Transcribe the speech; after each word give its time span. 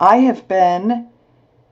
I 0.00 0.18
have 0.18 0.46
been 0.46 1.08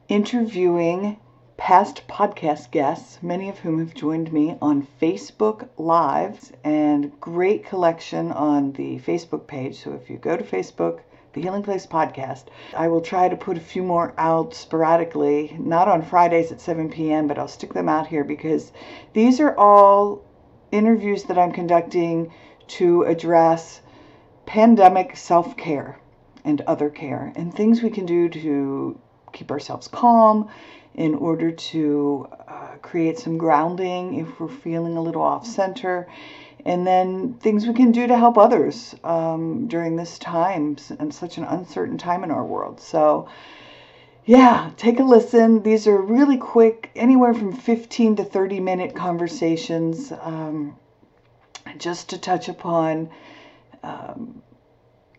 interviewing 0.08 1.20
past 1.56 2.08
podcast 2.08 2.72
guests, 2.72 3.22
many 3.22 3.48
of 3.48 3.60
whom 3.60 3.78
have 3.78 3.94
joined 3.94 4.32
me 4.32 4.56
on 4.60 4.88
Facebook 5.00 5.68
Lives 5.76 6.50
and 6.64 7.12
great 7.20 7.64
collection 7.64 8.32
on 8.32 8.72
the 8.72 8.98
Facebook 8.98 9.46
page. 9.46 9.80
So 9.80 9.92
if 9.92 10.10
you 10.10 10.16
go 10.16 10.36
to 10.36 10.42
Facebook, 10.42 11.02
the 11.34 11.40
Healing 11.40 11.62
Place 11.62 11.86
podcast, 11.86 12.46
I 12.76 12.88
will 12.88 13.00
try 13.00 13.28
to 13.28 13.36
put 13.36 13.58
a 13.58 13.60
few 13.60 13.84
more 13.84 14.12
out 14.18 14.54
sporadically, 14.54 15.56
not 15.60 15.86
on 15.86 16.02
Fridays 16.02 16.50
at 16.50 16.60
7 16.60 16.90
p.m., 16.90 17.28
but 17.28 17.38
I'll 17.38 17.46
stick 17.46 17.74
them 17.74 17.88
out 17.88 18.08
here 18.08 18.24
because 18.24 18.72
these 19.12 19.38
are 19.38 19.56
all 19.56 20.24
interviews 20.72 21.22
that 21.24 21.38
I'm 21.38 21.52
conducting 21.52 22.32
to 22.78 23.04
address 23.04 23.82
pandemic 24.46 25.16
self 25.16 25.56
care 25.56 26.00
and 26.46 26.60
other 26.62 26.88
care 26.88 27.32
and 27.36 27.52
things 27.52 27.82
we 27.82 27.90
can 27.90 28.06
do 28.06 28.28
to 28.28 28.98
keep 29.32 29.50
ourselves 29.50 29.88
calm 29.88 30.48
in 30.94 31.14
order 31.14 31.50
to 31.50 32.26
uh, 32.48 32.76
create 32.80 33.18
some 33.18 33.36
grounding 33.36 34.14
if 34.14 34.40
we're 34.40 34.48
feeling 34.48 34.96
a 34.96 35.02
little 35.02 35.20
off 35.20 35.44
center 35.44 36.08
and 36.64 36.86
then 36.86 37.34
things 37.34 37.66
we 37.66 37.74
can 37.74 37.92
do 37.92 38.06
to 38.06 38.16
help 38.16 38.38
others 38.38 38.94
um, 39.04 39.66
during 39.68 39.96
this 39.96 40.18
time 40.18 40.76
and 40.98 41.12
such 41.12 41.36
an 41.36 41.44
uncertain 41.44 41.98
time 41.98 42.24
in 42.24 42.30
our 42.30 42.44
world. 42.44 42.80
So 42.80 43.28
yeah 44.24 44.70
take 44.76 45.00
a 45.00 45.04
listen. 45.04 45.62
These 45.62 45.86
are 45.88 46.00
really 46.00 46.38
quick 46.38 46.90
anywhere 46.94 47.34
from 47.34 47.52
15 47.52 48.16
to 48.16 48.24
30 48.24 48.60
minute 48.60 48.94
conversations 48.94 50.12
um, 50.20 50.76
just 51.76 52.10
to 52.10 52.18
touch 52.18 52.48
upon 52.48 53.10
um, 53.82 54.42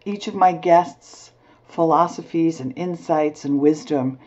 each 0.07 0.27
of 0.27 0.35
my 0.35 0.53
guests' 0.53 1.31
philosophies 1.67 2.61
and 2.61 2.71
insights 2.77 3.43
and 3.43 3.59
wisdom 3.59 4.17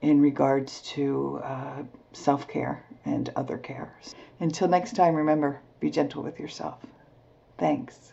in 0.00 0.20
regards 0.20 0.80
to 0.82 1.40
uh, 1.42 1.82
self 2.12 2.46
care 2.46 2.84
and 3.04 3.30
other 3.34 3.58
cares. 3.58 4.14
Until 4.38 4.68
next 4.68 4.94
time, 4.94 5.14
remember 5.14 5.60
be 5.80 5.90
gentle 5.90 6.22
with 6.22 6.38
yourself. 6.38 6.78
Thanks. 7.58 8.12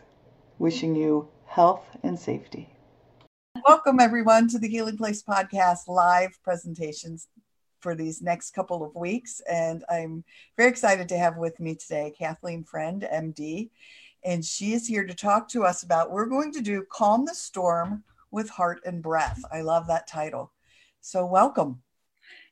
Wishing 0.58 0.96
you 0.96 1.28
health 1.46 1.84
and 2.02 2.18
safety. 2.18 2.68
Welcome, 3.68 4.00
everyone, 4.00 4.48
to 4.48 4.58
the 4.58 4.68
Healing 4.68 4.96
Place 4.96 5.22
Podcast 5.22 5.86
live 5.86 6.36
presentations 6.42 7.28
for 7.78 7.94
these 7.94 8.20
next 8.20 8.50
couple 8.50 8.82
of 8.84 8.94
weeks. 8.96 9.40
And 9.48 9.84
I'm 9.88 10.24
very 10.56 10.70
excited 10.70 11.08
to 11.10 11.18
have 11.18 11.36
with 11.36 11.60
me 11.60 11.76
today 11.76 12.12
Kathleen 12.18 12.64
Friend, 12.64 13.02
MD 13.02 13.70
and 14.24 14.44
she 14.44 14.72
is 14.72 14.86
here 14.86 15.06
to 15.06 15.14
talk 15.14 15.48
to 15.48 15.64
us 15.64 15.82
about 15.82 16.10
we're 16.10 16.26
going 16.26 16.52
to 16.52 16.60
do 16.60 16.86
Calm 16.90 17.24
the 17.24 17.34
Storm 17.34 18.04
with 18.30 18.48
Heart 18.48 18.80
and 18.86 19.02
Breath. 19.02 19.42
I 19.52 19.60
love 19.62 19.86
that 19.88 20.06
title. 20.06 20.52
So, 21.00 21.26
welcome. 21.26 21.82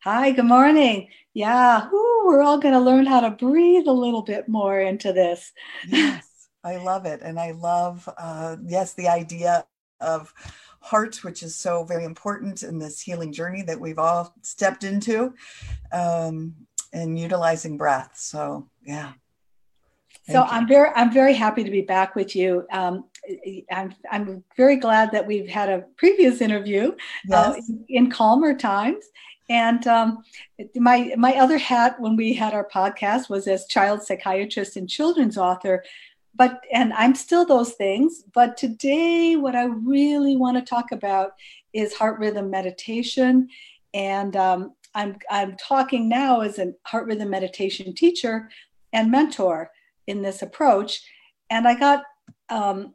Hi, 0.02 0.32
good 0.32 0.46
morning. 0.46 1.08
Yeah, 1.34 1.88
whoo, 1.90 2.26
we're 2.26 2.42
all 2.42 2.58
going 2.58 2.74
to 2.74 2.80
learn 2.80 3.06
how 3.06 3.20
to 3.20 3.30
breathe 3.30 3.86
a 3.86 3.92
little 3.92 4.22
bit 4.22 4.48
more 4.48 4.80
into 4.80 5.12
this. 5.12 5.52
Yes, 5.86 6.48
I 6.64 6.76
love 6.76 7.06
it. 7.06 7.20
And 7.22 7.38
I 7.38 7.52
love, 7.52 8.08
uh, 8.18 8.56
yes, 8.64 8.94
the 8.94 9.08
idea 9.08 9.66
of 10.00 10.32
heart, 10.80 11.22
which 11.22 11.42
is 11.42 11.54
so 11.54 11.84
very 11.84 12.04
important 12.04 12.62
in 12.62 12.78
this 12.78 13.00
healing 13.00 13.32
journey 13.32 13.62
that 13.62 13.78
we've 13.78 13.98
all 13.98 14.34
stepped 14.42 14.84
into, 14.84 15.34
um, 15.92 16.54
and 16.92 17.18
utilizing 17.18 17.76
breath. 17.76 18.12
So, 18.14 18.68
yeah, 18.82 19.12
so 20.30 20.42
I'm 20.42 20.66
very 20.66 20.90
I'm 20.94 21.12
very 21.12 21.34
happy 21.34 21.64
to 21.64 21.70
be 21.70 21.82
back 21.82 22.14
with 22.14 22.34
you. 22.34 22.66
Um, 22.72 23.04
I'm 23.70 23.94
I'm 24.10 24.44
very 24.56 24.76
glad 24.76 25.12
that 25.12 25.26
we've 25.26 25.48
had 25.48 25.68
a 25.68 25.84
previous 25.96 26.40
interview 26.40 26.92
uh, 26.92 26.94
yes. 27.28 27.48
uh, 27.48 27.54
in, 27.68 27.84
in, 27.88 28.10
calmer 28.10 28.54
times. 28.54 29.04
And 29.48 29.86
um, 29.86 30.22
my 30.76 31.14
my 31.16 31.34
other 31.34 31.58
hat 31.58 32.00
when 32.00 32.16
we 32.16 32.32
had 32.32 32.54
our 32.54 32.68
podcast 32.68 33.28
was 33.28 33.46
as 33.48 33.66
child 33.66 34.02
psychiatrist 34.02 34.76
and 34.76 34.88
children's 34.88 35.36
author. 35.36 35.84
But 36.34 36.62
and 36.72 36.92
I'm 36.92 37.14
still 37.14 37.44
those 37.44 37.72
things. 37.72 38.24
But 38.32 38.56
today, 38.56 39.36
what 39.36 39.56
I 39.56 39.64
really 39.64 40.36
want 40.36 40.56
to 40.56 40.62
talk 40.62 40.92
about 40.92 41.32
is 41.72 41.94
heart 41.94 42.18
rhythm 42.18 42.50
meditation, 42.50 43.48
and 43.92 44.36
um, 44.36 44.74
I'm 44.94 45.16
I'm 45.30 45.56
talking 45.56 46.08
now 46.08 46.40
as 46.40 46.58
a 46.58 46.72
heart 46.86 47.06
rhythm 47.06 47.30
meditation 47.30 47.94
teacher 47.94 48.50
and 48.92 49.10
mentor 49.10 49.70
in 50.10 50.22
this 50.22 50.42
approach. 50.42 51.02
And 51.48 51.66
I 51.66 51.78
got 51.78 52.02
um, 52.48 52.94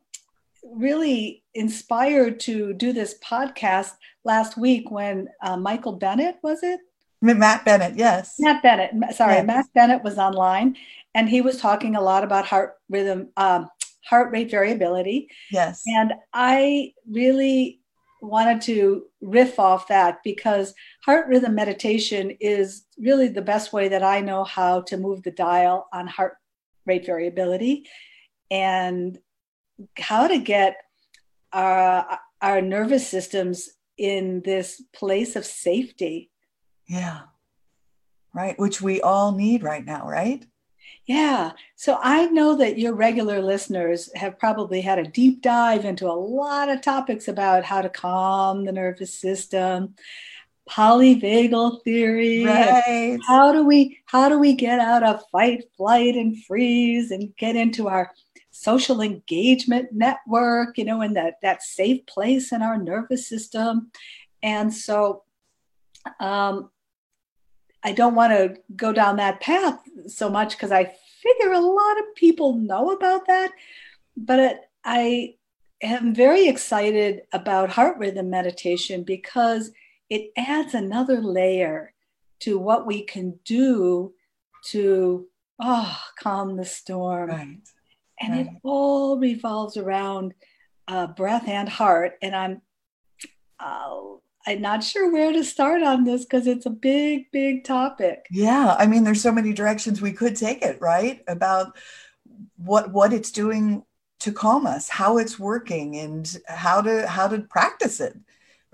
really 0.63 1.43
inspired 1.53 2.39
to 2.41 2.73
do 2.73 2.91
this 2.91 3.17
podcast 3.23 3.91
last 4.23 4.57
week 4.57 4.91
when 4.91 5.29
uh, 5.41 5.57
Michael 5.57 5.93
Bennett, 5.93 6.35
was 6.43 6.61
it? 6.61 6.79
Matt 7.21 7.65
Bennett, 7.65 7.95
yes. 7.95 8.35
Matt 8.37 8.61
Bennett, 8.61 9.15
sorry, 9.15 9.35
yes. 9.35 9.47
Matt 9.47 9.65
Bennett 9.73 10.03
was 10.03 10.17
online 10.17 10.75
and 11.15 11.29
he 11.29 11.41
was 11.41 11.57
talking 11.57 11.95
a 11.95 12.01
lot 12.01 12.23
about 12.23 12.45
heart 12.45 12.75
rhythm, 12.89 13.29
um, 13.37 13.69
heart 14.03 14.31
rate 14.31 14.51
variability. 14.51 15.29
Yes. 15.51 15.81
And 15.87 16.13
I 16.33 16.93
really 17.09 17.79
wanted 18.21 18.61
to 18.61 19.05
riff 19.21 19.59
off 19.59 19.87
that 19.87 20.19
because 20.23 20.73
heart 21.03 21.27
rhythm 21.27 21.55
meditation 21.55 22.31
is 22.39 22.85
really 22.97 23.27
the 23.27 23.41
best 23.41 23.73
way 23.73 23.87
that 23.87 24.03
I 24.03 24.21
know 24.21 24.43
how 24.43 24.81
to 24.81 24.97
move 24.97 25.23
the 25.23 25.31
dial 25.31 25.87
on 25.93 26.07
heart 26.07 26.37
rate 26.85 27.05
variability 27.05 27.87
and 28.51 29.17
how 29.97 30.27
to 30.27 30.37
get 30.37 30.77
our, 31.51 32.19
our 32.41 32.61
nervous 32.61 33.07
systems 33.07 33.69
in 33.97 34.41
this 34.43 34.81
place 34.93 35.35
of 35.35 35.45
safety. 35.45 36.31
Yeah. 36.87 37.21
Right. 38.33 38.59
Which 38.59 38.81
we 38.81 39.01
all 39.01 39.31
need 39.31 39.63
right 39.63 39.85
now, 39.85 40.07
right? 40.07 40.45
Yeah. 41.05 41.51
So 41.75 41.99
I 42.01 42.25
know 42.27 42.55
that 42.55 42.79
your 42.79 42.93
regular 42.93 43.41
listeners 43.41 44.09
have 44.15 44.39
probably 44.39 44.81
had 44.81 44.99
a 44.99 45.07
deep 45.07 45.41
dive 45.41 45.85
into 45.85 46.07
a 46.07 46.13
lot 46.13 46.67
of 46.67 46.81
topics 46.81 47.27
about 47.27 47.63
how 47.63 47.81
to 47.81 47.89
calm 47.89 48.65
the 48.65 48.71
nervous 48.71 49.13
system, 49.13 49.95
polyvagal 50.69 51.83
theory 51.83 52.43
right. 52.43 53.19
how 53.27 53.51
do 53.51 53.63
we 53.63 53.99
how 54.05 54.27
do 54.27 54.39
we 54.39 54.53
get 54.53 54.79
out 54.79 55.03
of 55.03 55.21
fight 55.31 55.63
flight 55.77 56.15
and 56.15 56.43
freeze 56.43 57.11
and 57.11 57.35
get 57.37 57.55
into 57.55 57.87
our 57.87 58.11
social 58.49 59.01
engagement 59.01 59.89
network 59.91 60.77
you 60.77 60.83
know 60.83 61.01
in 61.01 61.13
that 61.13 61.35
that 61.41 61.61
safe 61.61 62.03
place 62.07 62.51
in 62.51 62.63
our 62.63 62.81
nervous 62.81 63.27
system 63.27 63.91
and 64.41 64.73
so 64.73 65.23
um 66.19 66.69
i 67.83 67.91
don't 67.91 68.15
want 68.15 68.33
to 68.33 68.55
go 68.75 68.91
down 68.91 69.17
that 69.17 69.39
path 69.41 69.79
so 70.07 70.29
much 70.29 70.51
because 70.51 70.71
i 70.71 70.83
figure 71.21 71.53
a 71.53 71.59
lot 71.59 71.99
of 71.99 72.15
people 72.15 72.55
know 72.55 72.91
about 72.91 73.27
that 73.27 73.51
but 74.17 74.39
it, 74.39 74.61
i 74.83 75.35
am 75.83 76.15
very 76.15 76.47
excited 76.47 77.21
about 77.33 77.69
heart 77.69 77.97
rhythm 77.97 78.29
meditation 78.31 79.03
because 79.03 79.71
it 80.09 80.31
adds 80.37 80.73
another 80.73 81.21
layer 81.21 81.93
to 82.39 82.57
what 82.57 82.85
we 82.85 83.03
can 83.03 83.39
do 83.43 84.13
to 84.63 85.27
oh 85.61 85.97
calm 86.19 86.57
the 86.57 86.65
storm 86.65 87.29
right. 87.29 87.57
and 88.19 88.33
right. 88.33 88.47
it 88.47 88.47
all 88.63 89.19
revolves 89.19 89.77
around 89.77 90.33
uh, 90.87 91.07
breath 91.07 91.47
and 91.47 91.69
heart 91.69 92.13
and 92.21 92.35
i'm 92.35 92.61
uh, 93.59 93.95
I'm 94.47 94.61
not 94.61 94.83
sure 94.83 95.11
where 95.11 95.31
to 95.31 95.43
start 95.43 95.81
on 95.81 96.03
this 96.03 96.23
because 96.23 96.45
it's 96.45 96.65
a 96.65 96.71
big, 96.71 97.31
big 97.31 97.63
topic. 97.63 98.27
Yeah, 98.29 98.75
I 98.77 98.85
mean, 98.85 99.03
there's 99.03 99.21
so 99.21 99.31
many 99.31 99.53
directions 99.53 100.01
we 100.01 100.11
could 100.11 100.35
take 100.35 100.61
it, 100.61 100.79
right? 100.79 101.21
About 101.27 101.75
what 102.57 102.91
what 102.91 103.11
it's 103.11 103.31
doing 103.31 103.83
to 104.19 104.31
calm 104.31 104.67
us, 104.67 104.87
how 104.87 105.17
it's 105.17 105.39
working, 105.39 105.95
and 105.97 106.37
how 106.47 106.81
to 106.81 107.07
how 107.07 107.27
to 107.27 107.39
practice 107.39 107.99
it, 107.99 108.15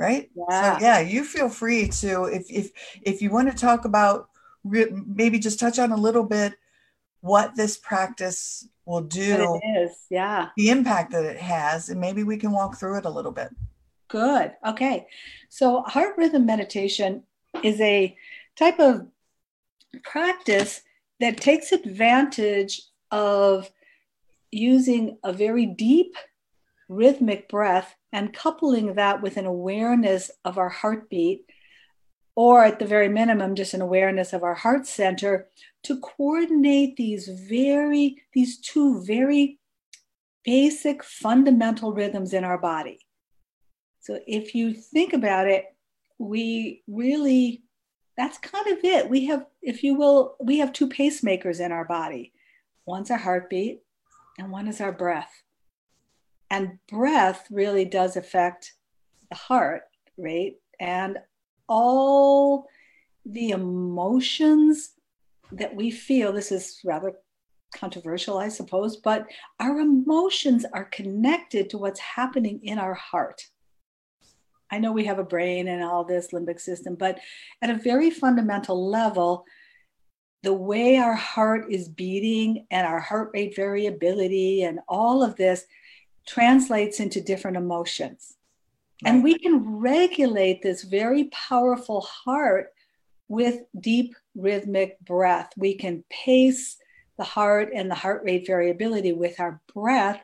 right? 0.01 0.29
Yeah. 0.35 0.77
So 0.77 0.85
yeah, 0.85 0.99
you 0.99 1.23
feel 1.23 1.49
free 1.49 1.87
to 1.87 2.25
if 2.25 2.49
if 2.49 2.71
if 3.03 3.21
you 3.21 3.29
want 3.31 3.51
to 3.51 3.57
talk 3.57 3.85
about 3.85 4.29
maybe 4.63 5.39
just 5.39 5.59
touch 5.59 5.79
on 5.79 5.91
a 5.91 5.97
little 5.97 6.23
bit 6.23 6.53
what 7.21 7.55
this 7.55 7.77
practice 7.77 8.67
will 8.85 9.01
do. 9.01 9.59
It 9.61 9.83
is, 9.83 10.05
yeah. 10.09 10.49
The 10.57 10.69
impact 10.69 11.11
that 11.11 11.23
it 11.23 11.37
has, 11.37 11.89
and 11.89 12.01
maybe 12.01 12.23
we 12.23 12.37
can 12.37 12.51
walk 12.51 12.77
through 12.77 12.97
it 12.97 13.05
a 13.05 13.09
little 13.09 13.31
bit. 13.31 13.49
Good. 14.07 14.53
Okay. 14.65 15.07
So, 15.49 15.83
heart 15.83 16.15
rhythm 16.17 16.45
meditation 16.45 17.23
is 17.63 17.79
a 17.79 18.17
type 18.55 18.79
of 18.79 19.07
practice 20.03 20.81
that 21.19 21.37
takes 21.37 21.71
advantage 21.71 22.81
of 23.11 23.71
using 24.51 25.17
a 25.23 25.31
very 25.31 25.65
deep 25.65 26.15
rhythmic 26.89 27.47
breath 27.47 27.95
and 28.13 28.33
coupling 28.33 28.95
that 28.95 29.21
with 29.21 29.37
an 29.37 29.45
awareness 29.45 30.31
of 30.43 30.57
our 30.57 30.69
heartbeat, 30.69 31.45
or 32.35 32.63
at 32.63 32.79
the 32.79 32.85
very 32.85 33.09
minimum, 33.09 33.55
just 33.55 33.73
an 33.73 33.81
awareness 33.81 34.33
of 34.33 34.43
our 34.43 34.55
heart 34.55 34.87
center 34.87 35.47
to 35.83 35.99
coordinate 35.99 36.95
these 36.95 37.27
very, 37.27 38.17
these 38.33 38.59
two 38.59 39.03
very 39.03 39.59
basic 40.43 41.03
fundamental 41.03 41.93
rhythms 41.93 42.33
in 42.33 42.43
our 42.43 42.57
body. 42.57 42.99
So 43.99 44.19
if 44.27 44.55
you 44.55 44.73
think 44.73 45.13
about 45.13 45.47
it, 45.47 45.65
we 46.17 46.83
really, 46.87 47.63
that's 48.17 48.37
kind 48.37 48.67
of 48.67 48.83
it. 48.83 49.09
We 49.09 49.25
have, 49.25 49.45
if 49.61 49.83
you 49.83 49.95
will, 49.95 50.35
we 50.39 50.59
have 50.59 50.73
two 50.73 50.89
pacemakers 50.89 51.59
in 51.59 51.71
our 51.71 51.85
body. 51.85 52.33
One's 52.85 53.11
our 53.11 53.17
heartbeat 53.17 53.81
and 54.39 54.51
one 54.51 54.67
is 54.67 54.81
our 54.81 54.91
breath. 54.91 55.31
And 56.51 56.77
breath 56.89 57.47
really 57.49 57.85
does 57.85 58.17
affect 58.17 58.73
the 59.29 59.37
heart 59.37 59.83
rate 60.17 60.57
and 60.81 61.17
all 61.69 62.67
the 63.25 63.51
emotions 63.51 64.91
that 65.53 65.73
we 65.73 65.91
feel. 65.91 66.33
This 66.33 66.51
is 66.51 66.81
rather 66.83 67.13
controversial, 67.73 68.37
I 68.37 68.49
suppose, 68.49 68.97
but 68.97 69.27
our 69.61 69.79
emotions 69.79 70.65
are 70.73 70.83
connected 70.85 71.69
to 71.69 71.77
what's 71.77 72.01
happening 72.01 72.59
in 72.63 72.77
our 72.77 72.95
heart. 72.95 73.41
I 74.69 74.79
know 74.79 74.91
we 74.91 75.05
have 75.05 75.19
a 75.19 75.23
brain 75.23 75.69
and 75.69 75.81
all 75.81 76.03
this 76.03 76.31
limbic 76.33 76.59
system, 76.59 76.95
but 76.95 77.19
at 77.61 77.69
a 77.69 77.75
very 77.75 78.09
fundamental 78.09 78.89
level, 78.89 79.45
the 80.43 80.53
way 80.53 80.97
our 80.97 81.15
heart 81.15 81.71
is 81.71 81.87
beating 81.87 82.65
and 82.71 82.85
our 82.85 82.99
heart 82.99 83.31
rate 83.33 83.55
variability 83.55 84.63
and 84.63 84.79
all 84.89 85.23
of 85.23 85.37
this 85.37 85.65
translates 86.27 86.99
into 86.99 87.21
different 87.21 87.57
emotions. 87.57 88.37
Right. 89.03 89.13
And 89.13 89.23
we 89.23 89.37
can 89.37 89.79
regulate 89.79 90.61
this 90.61 90.83
very 90.83 91.25
powerful 91.25 92.01
heart 92.01 92.73
with 93.27 93.61
deep 93.79 94.15
rhythmic 94.35 94.99
breath. 94.99 95.51
We 95.57 95.75
can 95.75 96.03
pace 96.09 96.77
the 97.17 97.23
heart 97.23 97.69
and 97.73 97.89
the 97.89 97.95
heart 97.95 98.23
rate 98.25 98.45
variability 98.45 99.13
with 99.13 99.39
our 99.39 99.61
breath 99.73 100.23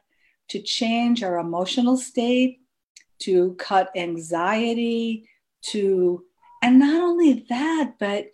to 0.50 0.62
change 0.62 1.24
our 1.24 1.38
emotional 1.38 1.98
state, 1.98 2.62
to 3.20 3.56
cut 3.56 3.90
anxiety, 3.96 5.30
to, 5.62 6.24
and 6.62 6.80
not 6.80 7.02
only 7.02 7.46
that, 7.50 7.94
but 8.00 8.28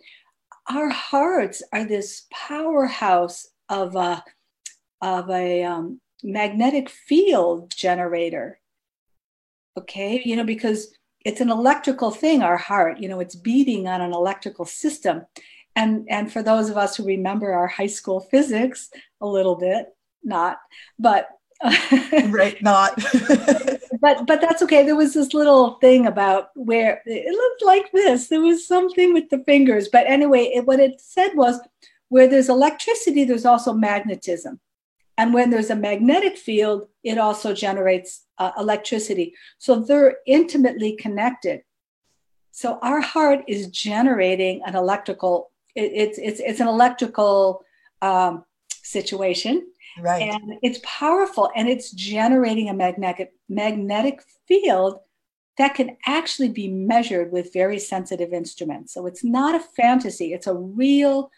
our 0.70 0.88
hearts 0.88 1.62
are 1.72 1.84
this 1.84 2.26
powerhouse 2.30 3.48
of 3.68 3.96
a, 3.96 4.22
of 5.00 5.28
a 5.30 5.64
um, 5.64 6.00
magnetic 6.24 6.88
field 6.88 7.72
generator. 7.76 8.58
Okay, 9.76 10.22
you 10.24 10.36
know, 10.36 10.44
because 10.44 10.94
it's 11.24 11.40
an 11.40 11.50
electrical 11.50 12.10
thing, 12.10 12.42
our 12.42 12.56
heart, 12.56 12.98
you 12.98 13.08
know, 13.08 13.20
it's 13.20 13.34
beating 13.34 13.86
on 13.86 14.00
an 14.00 14.12
electrical 14.12 14.64
system. 14.64 15.22
And, 15.76 16.06
and 16.08 16.32
for 16.32 16.42
those 16.42 16.70
of 16.70 16.76
us 16.76 16.96
who 16.96 17.04
remember 17.04 17.52
our 17.52 17.66
high 17.66 17.88
school 17.88 18.20
physics 18.20 18.90
a 19.20 19.26
little 19.26 19.56
bit, 19.56 19.86
not, 20.22 20.58
but 20.98 21.28
right 22.28 22.60
not. 22.62 23.00
But 24.00 24.26
but 24.26 24.42
that's 24.42 24.60
okay. 24.62 24.84
There 24.84 24.96
was 24.96 25.14
this 25.14 25.32
little 25.32 25.76
thing 25.76 26.06
about 26.06 26.50
where 26.56 27.00
it 27.06 27.32
looked 27.32 27.64
like 27.64 27.90
this. 27.92 28.26
There 28.26 28.40
was 28.40 28.66
something 28.66 29.14
with 29.14 29.30
the 29.30 29.38
fingers. 29.44 29.88
But 29.90 30.06
anyway 30.06 30.50
it, 30.54 30.66
what 30.66 30.78
it 30.78 31.00
said 31.00 31.30
was 31.34 31.58
where 32.08 32.28
there's 32.28 32.50
electricity 32.50 33.24
there's 33.24 33.46
also 33.46 33.72
magnetism 33.72 34.60
and 35.16 35.32
when 35.32 35.50
there's 35.50 35.70
a 35.70 35.76
magnetic 35.76 36.36
field 36.36 36.88
it 37.02 37.18
also 37.18 37.54
generates 37.54 38.26
uh, 38.38 38.52
electricity 38.58 39.34
so 39.58 39.80
they're 39.80 40.16
intimately 40.26 40.96
connected 40.96 41.62
so 42.50 42.78
our 42.82 43.00
heart 43.00 43.40
is 43.48 43.68
generating 43.68 44.62
an 44.66 44.74
electrical 44.74 45.50
it, 45.74 45.90
it's 45.94 46.18
it's 46.18 46.40
it's 46.40 46.60
an 46.60 46.68
electrical 46.68 47.64
um, 48.02 48.44
situation 48.82 49.66
Right. 49.98 50.22
And 50.22 50.54
it's 50.62 50.80
powerful 50.82 51.50
and 51.54 51.68
it's 51.68 51.90
generating 51.92 52.68
a 52.68 52.74
magnetic 52.74 53.32
magnetic 53.48 54.22
field 54.48 54.98
that 55.56 55.74
can 55.74 55.96
actually 56.06 56.48
be 56.48 56.68
measured 56.68 57.30
with 57.30 57.52
very 57.52 57.78
sensitive 57.78 58.32
instruments. 58.32 58.92
So 58.92 59.06
it's 59.06 59.22
not 59.22 59.54
a 59.54 59.60
fantasy, 59.60 60.32
it's 60.32 60.48
a 60.48 60.54
real 60.54 61.30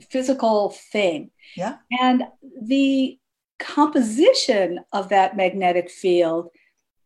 physical 0.00 0.70
thing. 0.70 1.30
Yeah. 1.56 1.76
And 2.00 2.24
the 2.62 3.18
composition 3.58 4.80
of 4.92 5.08
that 5.10 5.36
magnetic 5.36 5.90
field 5.90 6.48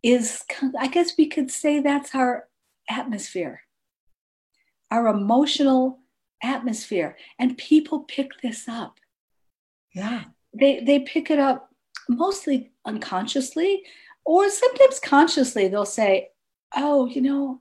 is, 0.02 0.44
I 0.79 0.88
guess 0.88 1.17
we 1.17 1.26
could 1.26 1.50
say 1.50 1.81
that's 1.81 2.14
our 2.14 2.49
atmosphere, 2.88 3.62
our 4.91 5.08
emotional 5.08 6.00
atmosphere. 6.43 7.17
And 7.38 7.58
people 7.58 8.00
pick 8.00 8.41
this 8.43 8.69
up. 8.69 8.99
Yeah 9.94 10.25
they 10.55 10.81
they 10.81 11.00
pick 11.00 11.31
it 11.31 11.38
up 11.38 11.70
mostly 12.08 12.72
unconsciously 12.84 13.82
or 14.24 14.48
sometimes 14.48 15.01
consciously 15.01 15.69
they'll 15.69 15.84
say 15.84 16.29
oh 16.77 17.06
you 17.06 17.20
know 17.20 17.60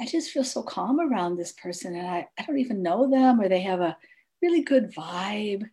i 0.00 0.06
just 0.06 0.30
feel 0.30 0.44
so 0.44 0.62
calm 0.62 1.00
around 1.00 1.36
this 1.36 1.52
person 1.52 1.94
and 1.94 2.06
i, 2.06 2.26
I 2.38 2.44
don't 2.44 2.58
even 2.58 2.82
know 2.82 3.10
them 3.10 3.40
or 3.40 3.48
they 3.48 3.60
have 3.60 3.80
a 3.80 3.96
really 4.42 4.62
good 4.62 4.92
vibe. 4.92 5.64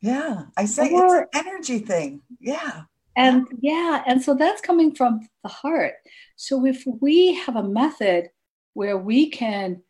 Yeah 0.00 0.44
i 0.56 0.64
say 0.64 0.90
or, 0.90 1.22
it's 1.22 1.36
an 1.36 1.46
energy 1.46 1.78
thing. 1.78 2.22
Yeah. 2.40 2.82
And 3.16 3.46
yeah 3.60 4.02
and 4.06 4.22
so 4.22 4.34
that's 4.34 4.60
coming 4.60 4.94
from 4.94 5.28
the 5.42 5.48
heart. 5.48 5.94
So 6.36 6.64
if 6.66 6.84
we 7.00 7.34
have 7.34 7.56
a 7.56 7.62
method 7.62 8.30
where 8.74 8.96
we 8.96 9.28
can 9.28 9.82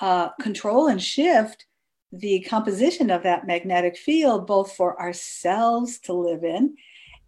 uh, 0.00 0.30
control 0.40 0.88
and 0.88 1.02
shift 1.02 1.66
the 2.12 2.40
composition 2.40 3.10
of 3.10 3.22
that 3.22 3.46
magnetic 3.46 3.96
field, 3.96 4.46
both 4.46 4.72
for 4.72 5.00
ourselves 5.00 5.98
to 6.00 6.12
live 6.12 6.44
in 6.44 6.76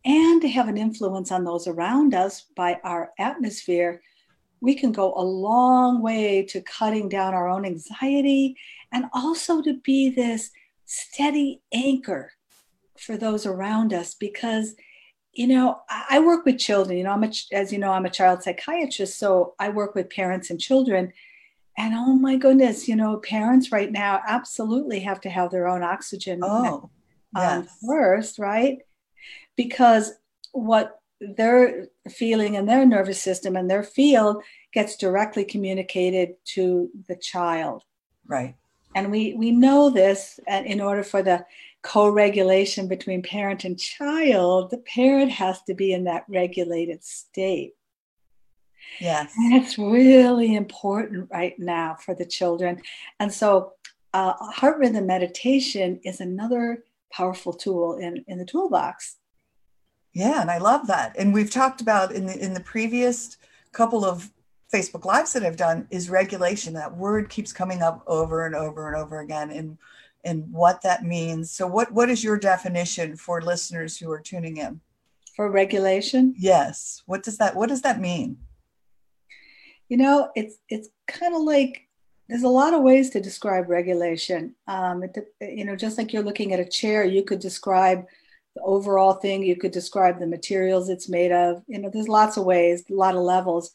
and 0.05 0.41
to 0.43 0.49
have 0.49 0.69
an 0.69 0.77
influence 0.77 1.33
on 1.33 1.45
those 1.45 1.67
around 1.67 2.15
us 2.15 2.43
by 2.55 2.79
our 2.85 3.11
atmosphere, 3.19 4.01
we 4.67 4.75
can 4.75 4.93
go 4.93 5.15
a 5.15 5.23
long 5.23 6.03
way 6.03 6.43
to 6.43 6.61
cutting 6.61 7.09
down 7.09 7.35
our 7.35 7.49
own 7.49 7.65
anxiety 7.65 8.57
and 8.93 9.07
also 9.13 9.63
to 9.63 9.75
be 9.85 10.11
this 10.11 10.51
steady 10.85 11.63
anchor 11.73 12.33
for 12.99 13.17
those 13.17 13.47
around 13.47 13.95
us 13.95 14.15
because 14.15 14.75
you 15.33 15.47
know 15.47 15.81
i 15.89 16.19
work 16.19 16.45
with 16.45 16.59
children 16.59 16.99
you 16.99 17.05
know 17.05 17.13
i'm 17.13 17.25
a, 17.25 17.33
as 17.53 17.73
you 17.73 17.79
know 17.79 17.93
i'm 17.93 18.07
a 18.07 18.11
child 18.11 18.43
psychiatrist 18.43 19.19
so 19.19 19.55
i 19.59 19.69
work 19.69 19.95
with 19.95 20.11
parents 20.11 20.51
and 20.51 20.61
children 20.61 21.13
and 21.79 21.95
oh 21.95 22.15
my 22.15 22.37
goodness, 22.37 22.89
you 22.89 22.97
know, 22.97 23.19
parents 23.19 23.71
right 23.71 23.93
now 23.93 24.23
absolutely 24.27 25.01
have 25.01 25.21
to 25.23 25.29
have 25.29 25.51
their 25.51 25.69
own 25.69 25.83
oxygen 25.83 26.41
oh, 26.43 26.91
um, 27.35 27.63
yes. 27.63 27.79
first, 27.87 28.39
right? 28.39 28.79
Because 29.57 30.13
what 30.53 31.01
they're 31.21 31.87
feeling 32.11 32.57
and 32.57 32.69
their 32.69 32.85
nervous 32.85 33.21
system 33.21 33.57
and 33.57 33.71
their 33.71 33.83
field 33.83 34.43
gets 34.73 34.97
directly 34.97 35.45
communicated 35.45 36.35
to 36.45 36.91
the 37.09 37.17
child. 37.17 37.83
Right. 38.27 38.55
And 38.95 39.11
we, 39.11 39.35
we 39.35 39.51
know 39.51 39.91
this 39.91 40.41
and 40.47 40.67
in 40.67 40.81
order 40.81 41.03
for 41.03 41.23
the 41.23 41.45
co-regulation 41.83 42.89
between 42.89 43.23
parent 43.23 43.65
and 43.65 43.79
child, 43.79 44.71
the 44.71 44.79
parent 44.79 45.31
has 45.31 45.63
to 45.63 45.75
be 45.75 45.93
in 45.93 46.05
that 46.05 46.25
regulated 46.29 47.05
state. 47.05 47.75
Yes. 49.01 49.33
And 49.37 49.55
it's 49.55 49.79
really 49.79 50.55
important 50.55 51.29
right 51.31 51.59
now 51.59 51.97
for 51.97 52.15
the 52.15 52.25
children. 52.25 52.81
And 53.21 53.33
so, 53.33 53.73
uh, 54.15 54.33
heart 54.51 54.79
rhythm 54.79 55.07
meditation 55.07 56.01
is 56.03 56.21
another 56.21 56.85
powerful 57.13 57.53
tool 57.53 57.99
in, 57.99 58.25
in 58.29 58.39
the 58.39 58.47
toolbox. 58.47 59.17
Yeah, 60.17 60.41
and 60.41 60.51
I 60.51 60.57
love 60.57 60.87
that. 60.87 61.15
And 61.19 61.35
we've 61.35 61.51
talked 61.51 61.83
about 61.83 62.11
in 62.11 62.25
the 62.25 62.43
in 62.43 62.55
the 62.55 62.61
previous 62.61 63.37
couple 63.73 64.03
of 64.03 64.31
Facebook 64.73 65.05
Lives 65.05 65.35
that 65.35 65.45
I've 65.45 65.59
done 65.59 65.87
is 65.91 66.09
regulation. 66.09 66.73
That 66.73 66.97
word 66.97 67.29
keeps 67.29 67.53
coming 67.53 67.83
up 67.83 68.03
over 68.07 68.47
and 68.47 68.55
over 68.55 68.87
and 68.87 68.97
over 68.97 69.21
again 69.21 69.51
and 69.51 69.77
and 70.25 70.51
what 70.51 70.81
that 70.81 71.05
means. 71.05 71.51
So 71.51 71.67
what 71.67 71.93
what 71.93 72.09
is 72.09 72.25
your 72.25 72.39
definition 72.39 73.15
for 73.15 73.43
listeners 73.43 73.99
who 73.99 74.11
are 74.11 74.19
tuning 74.19 74.57
in? 74.57 74.81
For 75.35 75.51
regulation? 75.51 76.35
Yes. 76.39 77.03
What 77.05 77.23
does 77.23 77.37
that 77.37 77.55
what 77.55 77.69
does 77.69 77.83
that 77.83 78.01
mean? 78.01 78.39
You 79.91 79.99
know, 79.99 80.31
it's 80.35 80.57
it's 80.71 80.89
kind 81.07 81.35
of 81.35 81.43
like 81.43 81.89
there's 82.27 82.43
a 82.43 82.49
lot 82.49 82.73
of 82.73 82.83
ways 82.83 83.11
to 83.11 83.21
describe 83.21 83.69
regulation. 83.69 84.55
Um, 84.67 85.03
it, 85.03 85.35
you 85.43 85.67
know, 85.67 85.77
just 85.77 85.99
like 85.99 86.15
you're 86.15 86.23
looking 86.23 86.55
at 86.55 86.59
a 86.59 86.65
chair, 86.65 87.05
you 87.05 87.23
could 87.23 87.41
describe 87.41 88.07
the 88.57 88.63
overall 88.63 89.15
thing. 89.15 89.45
You 89.45 89.57
could 89.57 89.71
describe 89.71 90.19
the 90.19 90.27
materials 90.27 90.89
it's 90.89 91.09
made 91.09 91.31
of. 91.31 91.63
You 91.69 91.79
know, 91.79 91.91
there's 91.93 92.09
lots 92.09 92.37
of 92.37 92.45
ways, 92.45 92.85
a 92.91 92.95
lot 92.95 93.15
of 93.15 93.23
levels. 93.23 93.71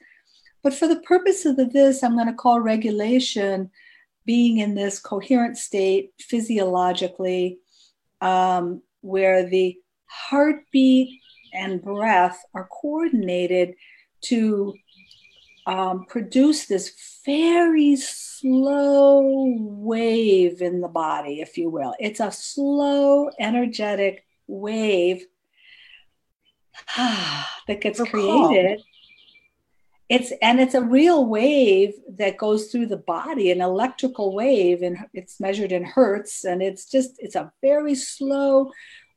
But 0.63 0.73
for 0.73 0.87
the 0.87 0.99
purpose 0.99 1.45
of 1.45 1.55
the, 1.55 1.65
this, 1.65 2.03
I'm 2.03 2.15
going 2.15 2.27
to 2.27 2.33
call 2.33 2.59
regulation 2.59 3.71
being 4.25 4.57
in 4.57 4.75
this 4.75 4.99
coherent 4.99 5.57
state 5.57 6.11
physiologically, 6.19 7.59
um, 8.19 8.81
where 9.01 9.47
the 9.47 9.77
heartbeat 10.05 11.19
and 11.53 11.81
breath 11.81 12.43
are 12.53 12.69
coordinated 12.71 13.75
to 14.21 14.73
um, 15.65 16.05
produce 16.05 16.65
this 16.65 17.19
very 17.25 17.95
slow 17.95 19.55
wave 19.59 20.61
in 20.61 20.81
the 20.81 20.87
body, 20.87 21.41
if 21.41 21.57
you 21.57 21.69
will. 21.69 21.95
It's 21.99 22.19
a 22.19 22.31
slow, 22.31 23.29
energetic 23.39 24.25
wave 24.51 25.25
that 26.97 27.81
gets 27.81 28.01
created. 28.01 28.81
It's 30.09 30.33
and 30.41 30.59
it's 30.59 30.73
a 30.73 30.81
real 30.81 31.25
wave 31.25 31.93
that 32.17 32.37
goes 32.37 32.67
through 32.67 32.87
the 32.87 32.97
body, 32.97 33.49
an 33.49 33.61
electrical 33.61 34.33
wave, 34.35 34.81
and 34.81 34.97
it's 35.13 35.39
measured 35.39 35.71
in 35.71 35.85
hertz. 35.85 36.43
And 36.43 36.61
it's 36.61 36.85
just 36.85 37.15
it's 37.19 37.35
a 37.35 37.51
very 37.61 37.95
slow 37.95 38.71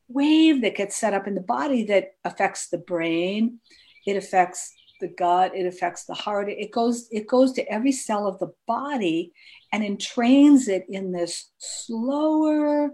wave 0.09 0.62
that 0.62 0.76
gets 0.76 0.95
set 0.95 1.14
up 1.14 1.26
in 1.26 1.35
the 1.35 1.41
body 1.41 1.85
that 1.87 2.12
affects 2.25 2.69
the 2.69 2.79
brain. 2.79 3.59
It 4.07 4.17
affects 4.17 4.73
the 5.00 5.09
gut 5.09 5.55
it 5.57 5.67
affects 5.67 6.05
the 6.05 6.14
heart 6.14 6.49
it 6.49 6.71
goes 6.71 7.09
it 7.11 7.26
goes 7.26 7.53
to 7.53 7.69
every 7.69 7.91
cell 7.91 8.29
of 8.29 8.38
the 8.38 8.53
body 8.67 9.33
and 9.73 9.83
entrains 9.83 10.69
it 10.69 10.85
in 10.88 11.11
this 11.11 11.50
slower 11.59 12.91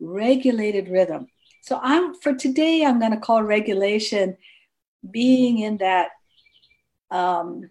regulated 0.00 0.88
rhythm 0.88 1.26
so 1.62 1.80
i'm 1.82 2.14
for 2.14 2.34
today 2.34 2.84
i'm 2.84 3.00
going 3.00 3.12
to 3.12 3.16
call 3.16 3.42
regulation 3.42 4.36
being 5.10 5.58
in 5.58 5.78
that 5.78 6.10
um, 7.10 7.70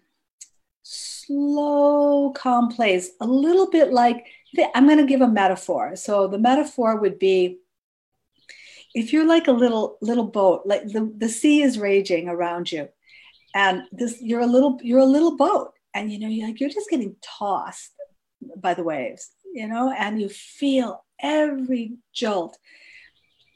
slow 0.82 2.32
calm 2.36 2.68
place 2.68 3.12
a 3.20 3.26
little 3.26 3.70
bit 3.70 3.92
like 3.92 4.26
i'm 4.74 4.86
going 4.86 4.98
to 4.98 5.06
give 5.06 5.22
a 5.22 5.28
metaphor. 5.28 5.96
So 5.96 6.28
the 6.28 6.38
metaphor 6.38 6.96
would 6.96 7.18
be 7.18 7.58
if 8.94 9.12
you're 9.12 9.26
like 9.26 9.48
a 9.48 9.52
little 9.52 9.96
little 10.02 10.26
boat 10.26 10.62
like 10.66 10.86
the, 10.86 11.12
the 11.16 11.28
sea 11.28 11.62
is 11.62 11.78
raging 11.78 12.28
around 12.28 12.70
you 12.70 12.88
and 13.54 13.82
this 13.90 14.20
you're 14.20 14.40
a 14.40 14.46
little 14.46 14.78
you're 14.82 15.00
a 15.00 15.06
little 15.06 15.36
boat 15.36 15.72
and 15.94 16.12
you 16.12 16.18
know 16.18 16.28
you're 16.28 16.46
like 16.46 16.60
you're 16.60 16.68
just 16.68 16.90
getting 16.90 17.16
tossed 17.22 17.92
by 18.56 18.74
the 18.74 18.82
waves 18.82 19.30
you 19.54 19.66
know 19.66 19.94
and 19.96 20.20
you 20.20 20.28
feel 20.28 21.04
every 21.20 21.96
jolt 22.12 22.58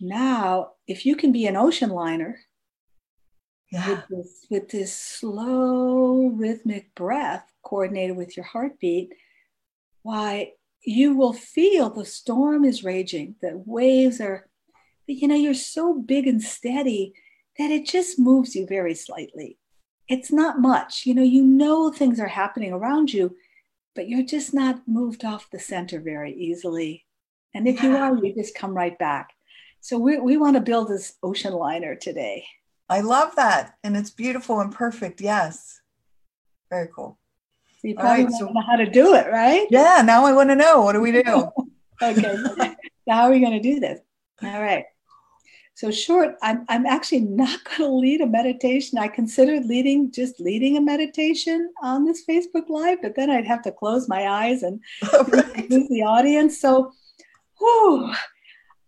now 0.00 0.72
if 0.86 1.06
you 1.06 1.16
can 1.16 1.32
be 1.32 1.46
an 1.46 1.56
ocean 1.56 1.90
liner 1.90 2.38
yeah. 3.72 3.88
with, 3.88 4.04
this, 4.08 4.46
with 4.50 4.68
this 4.68 4.92
slow 4.92 6.28
rhythmic 6.28 6.94
breath 6.94 7.50
coordinated 7.62 8.16
with 8.16 8.36
your 8.36 8.46
heartbeat 8.46 9.12
why 10.02 10.52
you 10.82 11.16
will 11.16 11.32
feel 11.32 11.90
the 11.90 12.04
storm 12.04 12.64
is 12.64 12.84
raging 12.84 13.34
the 13.42 13.60
waves 13.66 14.20
are 14.20 14.48
you 15.06 15.26
know 15.28 15.34
you're 15.34 15.54
so 15.54 15.94
big 15.94 16.26
and 16.26 16.42
steady 16.42 17.12
that 17.58 17.70
it 17.70 17.86
just 17.86 18.18
moves 18.18 18.54
you 18.54 18.66
very 18.66 18.94
slightly 18.94 19.58
it's 20.08 20.30
not 20.30 20.60
much. 20.60 21.04
You 21.06 21.14
know, 21.14 21.22
you 21.22 21.44
know 21.44 21.90
things 21.90 22.20
are 22.20 22.28
happening 22.28 22.72
around 22.72 23.12
you, 23.12 23.36
but 23.94 24.08
you're 24.08 24.24
just 24.24 24.54
not 24.54 24.86
moved 24.86 25.24
off 25.24 25.50
the 25.50 25.58
center 25.58 26.00
very 26.00 26.32
easily. 26.34 27.04
And 27.54 27.66
if 27.66 27.82
yeah. 27.82 27.88
you 27.88 27.96
are, 27.96 28.16
you 28.24 28.34
just 28.34 28.54
come 28.54 28.74
right 28.74 28.98
back. 28.98 29.30
So 29.86 29.98
we, 29.98 30.18
we 30.18 30.36
want 30.36 30.56
to 30.56 30.60
build 30.60 30.88
this 30.88 31.14
ocean 31.22 31.52
liner 31.52 31.94
today. 31.94 32.44
I 32.88 33.02
love 33.02 33.36
that. 33.36 33.76
And 33.84 33.96
it's 33.96 34.10
beautiful 34.10 34.58
and 34.58 34.74
perfect. 34.74 35.20
Yes. 35.20 35.80
Very 36.70 36.88
cool. 36.92 37.20
So 37.78 37.86
you 37.86 37.94
probably 37.94 38.24
right, 38.24 38.32
so, 38.32 38.46
know 38.46 38.62
how 38.68 38.74
to 38.74 38.90
do 38.90 39.14
it, 39.14 39.28
right? 39.30 39.64
Yeah. 39.70 40.02
Now 40.04 40.24
I 40.24 40.32
want 40.32 40.50
to 40.50 40.56
know. 40.56 40.82
What 40.82 40.94
do 40.94 41.00
we 41.00 41.12
do? 41.12 41.52
okay. 42.02 42.20
so 42.20 42.74
how 43.08 43.26
are 43.26 43.30
we 43.30 43.38
going 43.38 43.52
to 43.52 43.60
do 43.60 43.78
this? 43.78 44.00
All 44.42 44.60
right. 44.60 44.86
So 45.74 45.92
short, 45.92 46.34
I'm, 46.42 46.64
I'm 46.68 46.84
actually 46.84 47.20
not 47.20 47.60
going 47.78 47.88
to 47.88 47.88
lead 47.88 48.22
a 48.22 48.26
meditation. 48.26 48.98
I 48.98 49.06
considered 49.06 49.66
leading 49.66 50.10
just 50.10 50.40
leading 50.40 50.78
a 50.78 50.80
meditation 50.80 51.72
on 51.80 52.04
this 52.04 52.24
Facebook 52.28 52.68
Live, 52.68 53.02
but 53.02 53.14
then 53.14 53.30
I'd 53.30 53.46
have 53.46 53.62
to 53.62 53.70
close 53.70 54.08
my 54.08 54.26
eyes 54.26 54.64
and 54.64 54.80
right. 55.28 55.70
lose 55.70 55.88
the 55.88 56.02
audience. 56.02 56.60
So, 56.60 56.90
whew, 57.60 58.12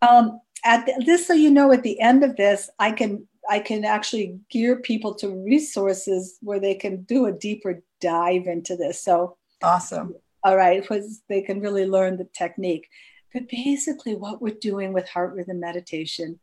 um, 0.02 0.40
at 0.68 0.87
the, 0.87 1.02
this, 1.04 1.26
so 1.26 1.32
you 1.32 1.50
know, 1.50 1.72
at 1.72 1.82
the 1.82 1.98
end 2.00 2.22
of 2.22 2.37
this, 2.37 2.68
I 2.78 2.92
can 2.92 3.26
I 3.50 3.58
can 3.58 3.84
actually 3.84 4.38
gear 4.50 4.76
people 4.76 5.14
to 5.16 5.30
resources 5.30 6.37
where 6.42 6.60
they 6.60 6.75
can 6.75 7.02
do 7.02 7.26
a 7.26 7.32
deeper 7.32 7.82
dive 8.00 8.46
into 8.46 8.76
this. 8.76 9.02
So 9.02 9.37
awesome. 9.62 10.14
All 10.44 10.56
right, 10.56 10.80
because 10.80 11.22
they 11.28 11.42
can 11.42 11.60
really 11.60 11.87
learn 11.87 12.16
the 12.16 12.28
technique. 12.37 12.87
But 13.32 13.48
basically, 13.48 14.14
what 14.14 14.42
we're 14.42 14.54
doing 14.54 14.92
with 14.92 15.08
heart 15.08 15.34
rhythm 15.34 15.58
meditation 15.58 16.38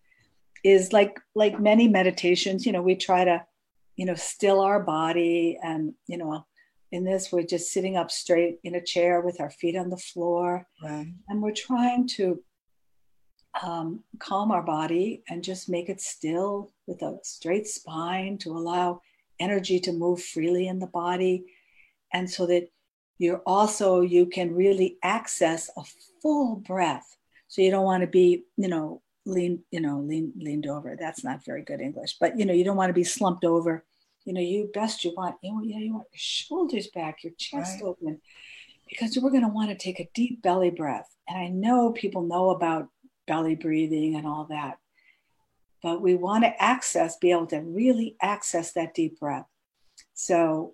is 0.63 0.91
like 0.91 1.19
like 1.35 1.59
many 1.59 1.87
meditations 1.87 2.65
you 2.65 2.71
know 2.71 2.81
we 2.81 2.95
try 2.95 3.23
to 3.23 3.45
you 3.95 4.05
know 4.05 4.15
still 4.15 4.59
our 4.61 4.81
body 4.81 5.59
and 5.63 5.93
you 6.07 6.17
know 6.17 6.43
in 6.91 7.03
this 7.03 7.31
we're 7.31 7.43
just 7.43 7.71
sitting 7.71 7.95
up 7.95 8.09
straight 8.09 8.57
in 8.63 8.73
a 8.73 8.81
chair 8.83 9.21
with 9.21 9.39
our 9.39 9.51
feet 9.51 9.75
on 9.75 9.91
the 9.91 9.97
floor 9.97 10.65
right. 10.83 11.13
and 11.29 11.41
we're 11.41 11.53
trying 11.53 12.07
to 12.07 12.43
um, 13.63 14.01
calm 14.19 14.51
our 14.51 14.61
body 14.61 15.23
and 15.29 15.43
just 15.43 15.69
make 15.69 15.89
it 15.89 16.01
still 16.01 16.71
with 16.87 17.01
a 17.01 17.17
straight 17.23 17.67
spine 17.67 18.37
to 18.39 18.51
allow 18.51 19.01
energy 19.39 19.79
to 19.79 19.91
move 19.91 20.21
freely 20.21 20.67
in 20.67 20.79
the 20.79 20.87
body 20.87 21.45
and 22.13 22.29
so 22.29 22.45
that 22.45 22.69
you're 23.17 23.41
also 23.45 24.01
you 24.01 24.25
can 24.25 24.53
really 24.53 24.97
access 25.03 25.69
a 25.77 25.83
full 26.21 26.57
breath 26.57 27.17
so 27.47 27.61
you 27.61 27.71
don't 27.71 27.85
want 27.85 28.01
to 28.01 28.07
be 28.07 28.43
you 28.57 28.67
know 28.67 29.01
lean, 29.25 29.63
you 29.71 29.81
know, 29.81 29.99
lean, 29.99 30.33
leaned 30.37 30.67
over. 30.67 30.95
That's 30.99 31.23
not 31.23 31.45
very 31.45 31.63
good 31.63 31.81
English, 31.81 32.17
but 32.19 32.37
you 32.37 32.45
know, 32.45 32.53
you 32.53 32.63
don't 32.63 32.77
want 32.77 32.89
to 32.89 32.93
be 32.93 33.03
slumped 33.03 33.43
over. 33.43 33.83
You 34.25 34.33
know, 34.33 34.41
you 34.41 34.69
best 34.73 35.03
you 35.03 35.13
want, 35.15 35.35
you 35.41 35.51
know, 35.51 35.61
you 35.61 35.93
want 35.93 36.07
your 36.11 36.19
shoulders 36.19 36.87
back, 36.87 37.23
your 37.23 37.33
chest 37.37 37.81
right. 37.81 37.83
open, 37.83 38.21
because 38.89 39.17
we're 39.17 39.29
going 39.29 39.43
to 39.43 39.49
want 39.49 39.69
to 39.69 39.75
take 39.75 39.99
a 39.99 40.09
deep 40.13 40.41
belly 40.41 40.71
breath. 40.71 41.15
And 41.27 41.37
I 41.37 41.47
know 41.47 41.91
people 41.91 42.23
know 42.23 42.49
about 42.51 42.87
belly 43.27 43.55
breathing 43.55 44.15
and 44.15 44.25
all 44.25 44.45
that, 44.49 44.79
but 45.81 46.01
we 46.01 46.15
want 46.15 46.43
to 46.43 46.61
access, 46.61 47.17
be 47.17 47.31
able 47.31 47.47
to 47.47 47.59
really 47.59 48.15
access 48.21 48.71
that 48.73 48.93
deep 48.93 49.19
breath. 49.19 49.47
So 50.13 50.73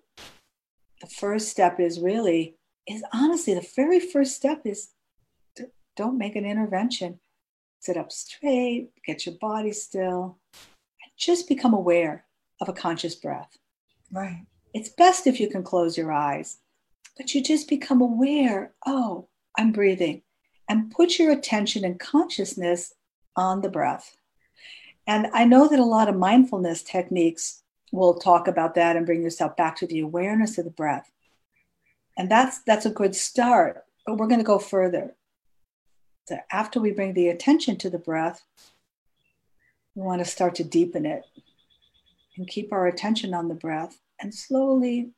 the 1.00 1.06
first 1.06 1.48
step 1.48 1.80
is 1.80 2.00
really, 2.00 2.56
is 2.86 3.04
honestly, 3.12 3.54
the 3.54 3.68
very 3.76 4.00
first 4.00 4.36
step 4.36 4.62
is 4.64 4.90
don't 5.96 6.16
make 6.18 6.36
an 6.36 6.46
intervention 6.46 7.18
sit 7.82 7.96
up 7.96 8.12
straight, 8.12 8.90
get 9.04 9.26
your 9.26 9.34
body 9.40 9.72
still, 9.72 10.38
and 10.54 11.12
just 11.16 11.48
become 11.48 11.74
aware 11.74 12.24
of 12.60 12.68
a 12.68 12.72
conscious 12.72 13.16
breath. 13.16 13.58
Right. 14.12 14.46
It's 14.72 14.90
best 14.90 15.26
if 15.26 15.40
you 15.40 15.48
can 15.48 15.64
close 15.64 15.98
your 15.98 16.12
eyes, 16.12 16.58
but 17.16 17.34
you 17.34 17.42
just 17.42 17.68
become 17.68 18.00
aware 18.00 18.72
oh, 18.86 19.26
I'm 19.58 19.72
breathing, 19.72 20.22
and 20.72 20.90
put 20.90 21.18
your 21.18 21.30
attention 21.30 21.84
and 21.84 22.00
consciousness 22.00 22.94
on 23.36 23.60
the 23.60 23.68
breath. 23.68 24.16
And 25.06 25.26
I 25.34 25.44
know 25.44 25.68
that 25.68 25.78
a 25.78 25.84
lot 25.84 26.08
of 26.08 26.16
mindfulness 26.16 26.82
techniques 26.82 27.62
will 27.92 28.14
talk 28.14 28.48
about 28.48 28.74
that 28.76 28.96
and 28.96 29.04
bring 29.04 29.20
yourself 29.20 29.54
back 29.54 29.76
to 29.76 29.86
the 29.86 30.00
awareness 30.00 30.56
of 30.56 30.64
the 30.64 30.70
breath. 30.70 31.12
And 32.16 32.30
that's 32.30 32.60
that's 32.62 32.86
a 32.86 32.90
good 32.90 33.14
start, 33.14 33.84
but 34.06 34.16
we're 34.16 34.28
going 34.28 34.40
to 34.40 34.44
go 34.44 34.58
further. 34.58 35.14
So 36.26 36.38
after 36.50 36.80
we 36.80 36.90
bring 36.90 37.12
the 37.12 37.28
attention 37.28 37.76
to 37.76 37.90
the 37.90 37.98
breath, 37.98 38.42
we 39.94 40.00
want 40.00 40.24
to 40.24 40.24
start 40.24 40.54
to 40.54 40.64
deepen 40.64 41.04
it 41.04 41.24
and 42.38 42.48
keep 42.48 42.72
our 42.72 42.86
attention 42.86 43.34
on 43.34 43.48
the 43.48 43.54
breath 43.54 44.00
and 44.18 44.34
slowly 44.34 45.10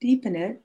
deepen 0.00 0.36
it. 0.36 0.62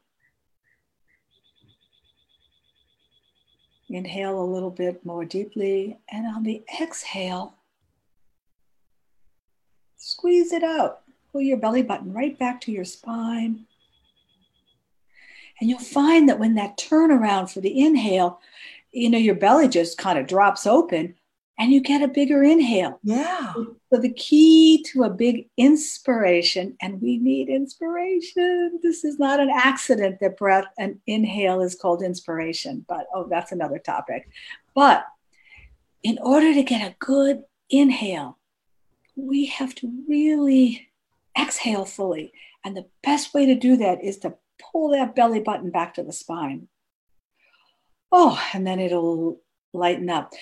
Inhale 3.93 4.41
a 4.41 4.43
little 4.43 4.69
bit 4.69 5.05
more 5.05 5.25
deeply, 5.25 5.99
and 6.09 6.25
on 6.25 6.43
the 6.43 6.63
exhale, 6.81 7.55
squeeze 9.97 10.53
it 10.53 10.63
out. 10.63 11.01
Pull 11.31 11.41
your 11.41 11.57
belly 11.57 11.81
button 11.81 12.13
right 12.13 12.37
back 12.37 12.61
to 12.61 12.71
your 12.71 12.85
spine. 12.85 13.65
And 15.59 15.69
you'll 15.69 15.79
find 15.79 16.27
that 16.27 16.39
when 16.39 16.55
that 16.55 16.77
turnaround 16.77 17.51
for 17.51 17.61
the 17.61 17.79
inhale, 17.79 18.39
you 18.91 19.09
know, 19.09 19.17
your 19.17 19.35
belly 19.35 19.67
just 19.67 19.97
kind 19.97 20.17
of 20.17 20.27
drops 20.27 20.65
open 20.65 21.15
and 21.61 21.71
you 21.71 21.79
get 21.79 22.01
a 22.01 22.07
bigger 22.07 22.43
inhale. 22.43 22.99
Yeah. 23.03 23.53
So 23.93 23.99
the 23.99 24.11
key 24.13 24.83
to 24.91 25.03
a 25.03 25.11
big 25.11 25.47
inspiration, 25.57 26.75
and 26.81 26.99
we 26.99 27.19
need 27.19 27.49
inspiration. 27.49 28.79
This 28.81 29.03
is 29.03 29.19
not 29.19 29.39
an 29.39 29.51
accident 29.51 30.19
that 30.21 30.37
breath 30.37 30.65
and 30.79 30.99
inhale 31.05 31.61
is 31.61 31.75
called 31.75 32.01
inspiration, 32.01 32.83
but 32.89 33.05
oh, 33.13 33.27
that's 33.29 33.51
another 33.51 33.77
topic. 33.77 34.27
But 34.73 35.05
in 36.01 36.17
order 36.23 36.51
to 36.51 36.63
get 36.63 36.81
a 36.81 36.95
good 36.97 37.43
inhale, 37.69 38.39
we 39.15 39.45
have 39.45 39.75
to 39.75 40.03
really 40.09 40.89
exhale 41.39 41.85
fully. 41.85 42.33
And 42.65 42.75
the 42.75 42.87
best 43.03 43.35
way 43.35 43.45
to 43.45 43.53
do 43.53 43.77
that 43.77 44.03
is 44.03 44.17
to 44.19 44.33
pull 44.59 44.93
that 44.93 45.15
belly 45.15 45.41
button 45.41 45.69
back 45.69 45.93
to 45.93 46.03
the 46.03 46.11
spine. 46.11 46.69
Oh, 48.11 48.43
and 48.51 48.65
then 48.65 48.79
it'll 48.79 49.41
lighten 49.73 50.09
up. 50.09 50.33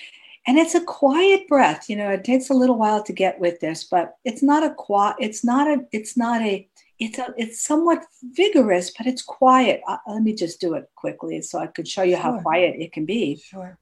And 0.46 0.58
it's 0.58 0.74
a 0.74 0.84
quiet 0.84 1.46
breath. 1.48 1.88
You 1.90 1.96
know, 1.96 2.10
it 2.10 2.24
takes 2.24 2.50
a 2.50 2.54
little 2.54 2.78
while 2.78 3.02
to 3.02 3.12
get 3.12 3.38
with 3.38 3.60
this, 3.60 3.84
but 3.84 4.16
it's 4.24 4.42
not 4.42 4.64
a 4.64 4.74
quiet, 4.74 5.16
it's 5.20 5.44
not 5.44 5.68
a, 5.68 5.84
it's 5.92 6.16
not 6.16 6.40
a, 6.42 6.68
it's 6.98 7.18
a, 7.18 7.34
it's 7.36 7.60
somewhat 7.60 8.04
vigorous, 8.22 8.90
but 8.96 9.06
it's 9.06 9.22
quiet. 9.22 9.82
Uh, 9.86 9.98
let 10.06 10.22
me 10.22 10.34
just 10.34 10.60
do 10.60 10.74
it 10.74 10.90
quickly 10.96 11.42
so 11.42 11.58
I 11.58 11.66
could 11.66 11.86
show 11.86 12.02
you 12.02 12.14
sure. 12.14 12.22
how 12.22 12.40
quiet 12.40 12.76
it 12.78 12.92
can 12.92 13.04
be. 13.04 13.36
Sure. 13.36 13.78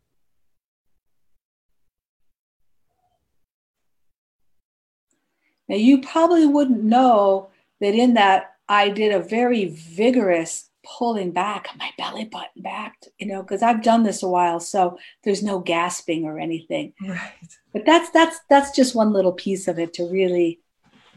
Now, 5.69 5.77
you 5.77 6.01
probably 6.01 6.47
wouldn't 6.47 6.83
know 6.83 7.51
that 7.81 7.95
in 7.95 8.15
that 8.15 8.55
I 8.69 8.89
did 8.89 9.13
a 9.13 9.21
very 9.21 9.67
vigorous 9.67 10.68
pulling 10.97 11.33
back 11.33 11.69
my 11.79 11.91
belly 11.99 12.25
button 12.25 12.63
back, 12.63 12.97
you 13.19 13.27
know, 13.27 13.43
because 13.43 13.63
I've 13.63 13.83
done 13.83 14.05
this 14.05 14.23
a 14.23 14.29
while, 14.29 14.59
so 14.59 14.99
there's 15.23 15.43
no 15.43 15.59
gasping 15.59 16.25
or 16.25 16.39
anything. 16.39 16.95
Right. 17.07 17.33
But 17.73 17.85
that's 17.85 18.11
that's 18.11 18.41
that's 18.49 18.75
just 18.75 18.95
one 18.95 19.13
little 19.13 19.33
piece 19.33 19.69
of 19.69 19.79
it 19.79 19.93
to 19.95 20.11
really 20.11 20.61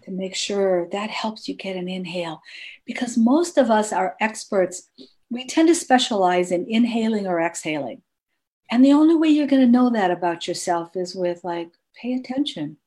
to 0.04 0.12
make 0.12 0.36
sure 0.36 0.90
that 0.92 1.10
helps 1.10 1.48
you 1.48 1.56
get 1.56 1.76
an 1.76 1.88
inhale, 1.88 2.42
because 2.86 3.18
most 3.18 3.58
of 3.58 3.70
us 3.70 3.94
are 3.94 4.16
experts. 4.20 4.90
We 5.30 5.48
tend 5.48 5.70
to 5.70 5.76
specialize 5.76 6.52
in 6.52 6.66
inhaling 6.68 7.26
or 7.26 7.40
exhaling, 7.40 8.02
and 8.70 8.84
the 8.84 8.94
only 8.94 9.16
way 9.16 9.30
you're 9.30 9.48
going 9.48 9.62
to 9.62 9.72
know 9.72 9.90
that 9.92 10.12
about 10.12 10.48
yourself 10.48 10.96
is 10.96 11.16
with 11.16 11.44
like 11.44 11.72
pay 11.96 12.14
attention. 12.14 12.78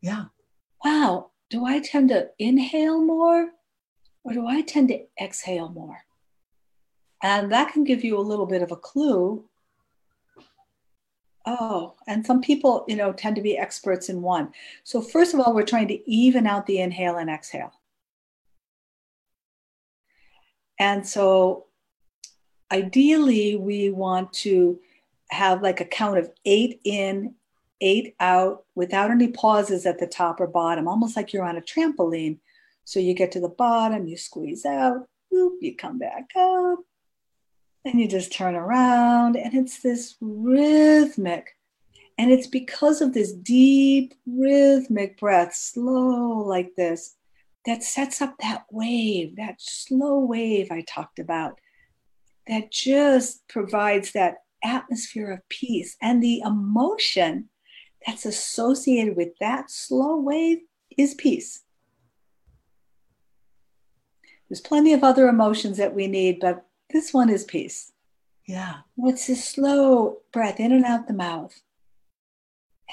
Yeah. 0.00 0.26
Wow. 0.84 1.32
Do 1.50 1.66
I 1.66 1.80
tend 1.80 2.08
to 2.10 2.30
inhale 2.38 3.00
more? 3.04 3.50
Or 4.22 4.32
do 4.34 4.46
I 4.46 4.62
tend 4.62 4.88
to 4.88 5.00
exhale 5.20 5.70
more? 5.70 6.04
And 7.22 7.52
that 7.52 7.72
can 7.72 7.84
give 7.84 8.02
you 8.02 8.18
a 8.18 8.20
little 8.20 8.46
bit 8.46 8.62
of 8.62 8.72
a 8.72 8.76
clue. 8.76 9.44
Oh, 11.46 11.94
and 12.06 12.24
some 12.24 12.40
people, 12.40 12.84
you 12.86 12.96
know, 12.96 13.12
tend 13.12 13.36
to 13.36 13.42
be 13.42 13.58
experts 13.58 14.08
in 14.08 14.22
one. 14.22 14.52
So, 14.84 15.00
first 15.00 15.34
of 15.34 15.40
all, 15.40 15.54
we're 15.54 15.64
trying 15.64 15.88
to 15.88 16.10
even 16.10 16.46
out 16.46 16.66
the 16.66 16.78
inhale 16.80 17.16
and 17.16 17.30
exhale. 17.30 17.72
And 20.78 21.06
so, 21.06 21.66
ideally, 22.70 23.56
we 23.56 23.90
want 23.90 24.32
to 24.34 24.80
have 25.30 25.62
like 25.62 25.80
a 25.80 25.84
count 25.84 26.18
of 26.18 26.30
eight 26.44 26.80
in, 26.84 27.34
eight 27.80 28.14
out 28.20 28.64
without 28.74 29.10
any 29.10 29.28
pauses 29.28 29.86
at 29.86 29.98
the 29.98 30.06
top 30.06 30.40
or 30.40 30.46
bottom, 30.46 30.88
almost 30.88 31.16
like 31.16 31.32
you're 31.32 31.44
on 31.44 31.56
a 31.56 31.62
trampoline. 31.62 32.38
So, 32.84 33.00
you 33.00 33.14
get 33.14 33.32
to 33.32 33.40
the 33.40 33.48
bottom, 33.48 34.06
you 34.06 34.18
squeeze 34.18 34.66
out, 34.66 35.08
whoop, 35.30 35.54
you 35.60 35.74
come 35.74 35.98
back 35.98 36.30
up, 36.36 36.80
and 37.84 38.00
you 38.00 38.06
just 38.06 38.32
turn 38.32 38.54
around, 38.54 39.36
and 39.36 39.54
it's 39.54 39.80
this 39.80 40.16
rhythmic. 40.20 41.56
And 42.18 42.30
it's 42.30 42.46
because 42.46 43.00
of 43.00 43.14
this 43.14 43.32
deep 43.32 44.14
rhythmic 44.26 45.18
breath, 45.18 45.54
slow 45.54 46.44
like 46.46 46.74
this, 46.76 47.16
that 47.64 47.82
sets 47.82 48.20
up 48.20 48.34
that 48.40 48.66
wave, 48.70 49.36
that 49.36 49.56
slow 49.58 50.18
wave 50.18 50.68
I 50.70 50.82
talked 50.82 51.18
about, 51.18 51.58
that 52.46 52.70
just 52.70 53.46
provides 53.48 54.12
that 54.12 54.38
atmosphere 54.62 55.30
of 55.30 55.48
peace. 55.48 55.96
And 56.02 56.22
the 56.22 56.40
emotion 56.40 57.48
that's 58.06 58.26
associated 58.26 59.16
with 59.16 59.30
that 59.40 59.70
slow 59.70 60.16
wave 60.16 60.58
is 60.96 61.14
peace. 61.14 61.62
There's 64.48 64.60
plenty 64.60 64.92
of 64.92 65.04
other 65.04 65.28
emotions 65.28 65.76
that 65.76 65.94
we 65.94 66.06
need, 66.06 66.40
but 66.40 66.66
this 66.92 67.12
one 67.12 67.30
is 67.30 67.44
peace. 67.44 67.92
Yeah. 68.46 68.78
It's 68.98 69.26
this 69.26 69.44
slow 69.44 70.18
breath 70.32 70.58
in 70.58 70.72
and 70.72 70.84
out 70.84 71.06
the 71.06 71.14
mouth. 71.14 71.60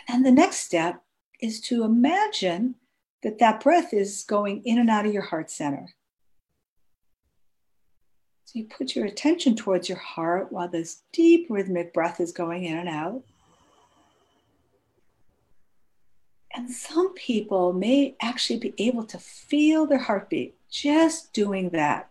And 0.08 0.24
then 0.26 0.36
the 0.36 0.42
next 0.42 0.58
step 0.58 1.02
is 1.40 1.60
to 1.62 1.84
imagine 1.84 2.76
that 3.24 3.40
that 3.40 3.62
breath 3.62 3.94
is 3.94 4.24
going 4.24 4.62
in 4.64 4.78
and 4.78 4.90
out 4.90 5.06
of 5.06 5.14
your 5.14 5.24
heart 5.24 5.50
center. 5.50 5.90
So 8.46 8.60
you 8.60 8.66
put 8.66 8.96
your 8.96 9.06
attention 9.06 9.56
towards 9.56 9.90
your 9.90 9.98
heart 9.98 10.52
while 10.52 10.70
this 10.70 11.02
deep 11.12 11.48
rhythmic 11.50 11.94
breath 11.94 12.20
is 12.20 12.32
going 12.32 12.64
in 12.64 12.78
and 12.78 12.88
out. 12.88 13.24
And 16.56 16.72
some 16.72 17.14
people 17.14 17.74
may 17.74 18.16
actually 18.22 18.60
be 18.60 18.74
able 18.78 19.04
to 19.06 19.18
feel 19.18 19.86
their 19.86 20.00
heartbeat 20.00 20.56
just 20.70 21.34
doing 21.34 21.70
that. 21.72 22.10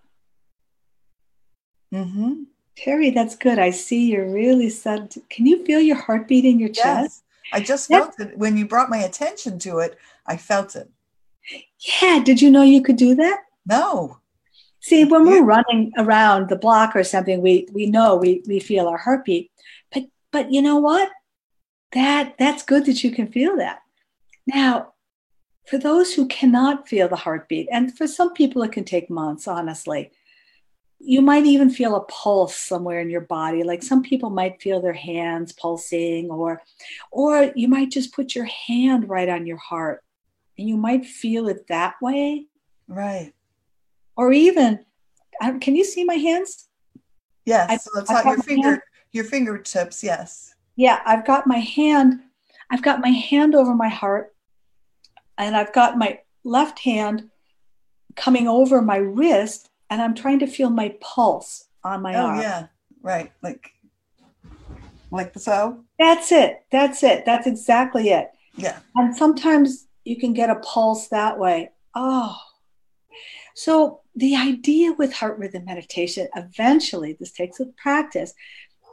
Mm-hmm. 1.93 2.43
Teri, 2.77 3.15
that's 3.15 3.37
good. 3.37 3.59
I 3.59 3.71
see 3.71 4.11
you're 4.11 4.31
really 4.31 4.69
set. 4.69 5.17
Can 5.31 5.47
you 5.47 5.65
feel 5.65 5.81
your 5.81 5.97
heartbeat 5.97 6.45
in 6.45 6.61
your 6.61 6.71
yes. 6.71 6.83
chest? 6.83 7.23
I 7.53 7.61
just 7.61 7.89
felt 7.89 8.19
it 8.19 8.37
when 8.37 8.57
you 8.57 8.67
brought 8.67 8.91
my 8.91 8.99
attention 8.99 9.59
to 9.61 9.79
it. 9.79 9.97
I 10.27 10.37
felt 10.37 10.77
it. 10.77 10.91
Yeah. 12.03 12.23
Did 12.23 12.43
you 12.43 12.51
know 12.51 12.63
you 12.63 12.83
could 12.83 12.97
do 12.97 13.15
that? 13.15 13.45
No. 13.67 14.19
See, 14.81 15.05
when 15.05 15.27
we're 15.27 15.43
running 15.43 15.93
around 15.97 16.49
the 16.49 16.57
block 16.57 16.95
or 16.95 17.03
something, 17.03 17.41
we 17.41 17.67
we 17.73 17.87
know 17.87 18.17
we 18.17 18.43
we 18.47 18.61
feel 18.61 18.89
our 18.89 18.99
heartbeat. 18.99 19.51
But 19.93 20.05
but 20.33 20.53
you 20.53 20.61
know 20.61 20.77
what? 20.77 21.11
That 21.93 22.35
that's 22.39 22.63
good 22.63 22.85
that 22.87 23.03
you 23.03 23.11
can 23.11 23.29
feel 23.29 23.57
that. 23.57 23.81
Now, 24.47 24.93
for 25.67 25.79
those 25.79 26.15
who 26.15 26.29
cannot 26.29 26.89
feel 26.89 27.09
the 27.09 27.17
heartbeat, 27.17 27.69
and 27.73 27.97
for 27.97 28.07
some 28.07 28.33
people 28.35 28.63
it 28.63 28.73
can 28.73 28.85
take 28.85 29.09
months, 29.09 29.49
honestly 29.49 30.11
you 31.07 31.23
might 31.23 31.47
even 31.47 31.71
feel 31.71 31.95
a 31.95 32.01
pulse 32.07 32.57
somewhere 32.57 33.01
in 33.01 33.09
your 33.09 33.21
body. 33.21 33.63
Like 33.63 33.85
some 33.85 34.03
people 34.03 34.29
might 34.29 34.61
feel 34.61 34.83
their 34.83 34.93
hands 34.93 35.53
pulsing 35.53 36.29
or 36.31 36.61
or 37.13 37.53
you 37.55 37.69
might 37.69 37.93
just 37.93 38.13
put 38.13 38.35
your 38.35 38.47
hand 38.47 39.09
right 39.09 39.29
on 39.29 39.47
your 39.47 39.57
heart 39.57 40.03
and 40.59 40.69
you 40.69 40.77
might 40.77 41.07
feel 41.07 41.49
it 41.49 41.69
that 41.69 41.95
way. 42.03 42.47
Right. 42.89 43.33
Or 44.17 44.33
even 44.33 44.85
can 45.61 45.77
you 45.77 45.85
see 45.85 46.03
my 46.03 46.17
hands? 46.17 46.69
Yes 47.45 47.71
I, 47.71 47.77
so 47.77 47.91
it's 48.01 48.11
like 48.11 48.25
your 48.25 48.43
finger 48.43 48.71
hand. 48.71 48.81
your 49.13 49.25
fingertips 49.25 50.03
yes. 50.03 50.57
Yeah 50.75 51.01
i've 51.07 51.25
got 51.25 51.47
my 51.47 51.59
hand 51.59 52.21
i've 52.71 52.83
got 52.83 53.01
my 53.01 53.11
hand 53.11 53.55
over 53.55 53.77
my 53.77 53.89
heart 53.89 54.35
and 55.39 55.57
i've 55.57 55.73
got 55.73 55.97
my 55.97 56.19
left 56.43 56.81
hand 56.81 57.31
coming 58.17 58.49
over 58.49 58.83
my 58.83 58.97
wrist 58.97 59.71
and 59.91 60.03
I'm 60.03 60.15
trying 60.15 60.41
to 60.41 60.47
feel 60.47 60.71
my 60.71 60.97
pulse 61.01 61.69
on 61.85 62.03
my 62.03 62.15
oh, 62.15 62.27
arm. 62.27 62.41
yeah, 62.41 62.67
right. 63.03 63.33
Like, 63.43 63.71
like 65.11 65.39
so. 65.39 65.85
That's 65.99 66.33
it. 66.33 66.65
That's 66.71 67.03
it. 67.03 67.25
That's 67.25 67.47
exactly 67.47 68.11
it. 68.11 68.31
Yeah. 68.57 68.79
And 68.95 69.17
sometimes 69.17 69.87
you 70.05 70.19
can 70.19 70.33
get 70.33 70.51
a 70.51 70.57
pulse 70.57 71.09
that 71.09 71.39
way. 71.39 71.71
Oh. 71.95 72.37
So 73.55 74.01
the 74.15 74.37
idea 74.37 74.93
with 74.93 75.13
heart 75.15 75.39
rhythm 75.39 75.65
meditation, 75.65 76.29
eventually, 76.35 77.17
this 77.19 77.33
takes 77.33 77.61
a 77.61 77.67
practice, 77.67 78.35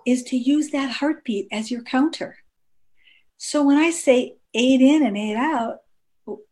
is 0.05 0.23
to 0.23 0.37
use 0.37 0.69
that 0.69 0.91
heartbeat 0.91 1.47
as 1.51 1.71
your 1.71 1.81
counter. 1.81 2.37
So 3.37 3.63
when 3.63 3.77
I 3.77 3.89
say 3.89 4.35
eight 4.53 4.81
in 4.81 5.05
and 5.05 5.17
eight 5.17 5.35
out, 5.35 5.79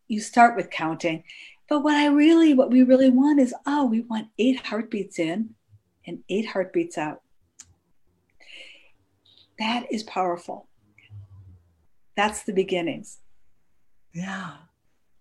you 0.08 0.19
start 0.19 0.56
with 0.58 0.69
counting. 0.69 1.23
But 1.71 1.86
what 1.86 1.95
I 1.95 2.07
really, 2.07 2.53
what 2.53 2.69
we 2.69 2.84
really 2.84 3.10
want 3.10 3.39
is, 3.39 3.55
oh, 3.65 3.86
we 3.86 4.01
want 4.01 4.27
eight 4.38 4.60
heartbeats 4.65 5.17
in 5.17 5.51
and 6.05 6.21
eight 6.27 6.45
heartbeats 6.45 6.97
out. 6.97 7.21
That 9.57 9.86
is 9.89 10.03
powerful. 10.03 10.67
That's 12.17 12.43
the 12.43 12.51
beginnings. 12.51 13.19
Yeah. 14.13 14.55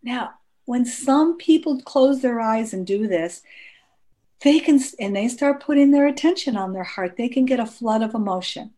Now, 0.02 0.30
when 0.64 0.84
some 0.84 1.36
people 1.36 1.82
close 1.82 2.20
their 2.20 2.40
eyes 2.40 2.74
and 2.74 2.84
do 2.84 3.06
this, 3.06 3.42
they 4.40 4.58
can, 4.58 4.80
and 4.98 5.14
they 5.14 5.28
start 5.28 5.62
putting 5.62 5.92
their 5.92 6.08
attention 6.08 6.56
on 6.56 6.72
their 6.72 6.82
heart, 6.82 7.16
they 7.16 7.28
can 7.28 7.44
get 7.44 7.60
a 7.60 7.64
flood 7.64 8.02
of 8.02 8.12
emotion. 8.12 8.72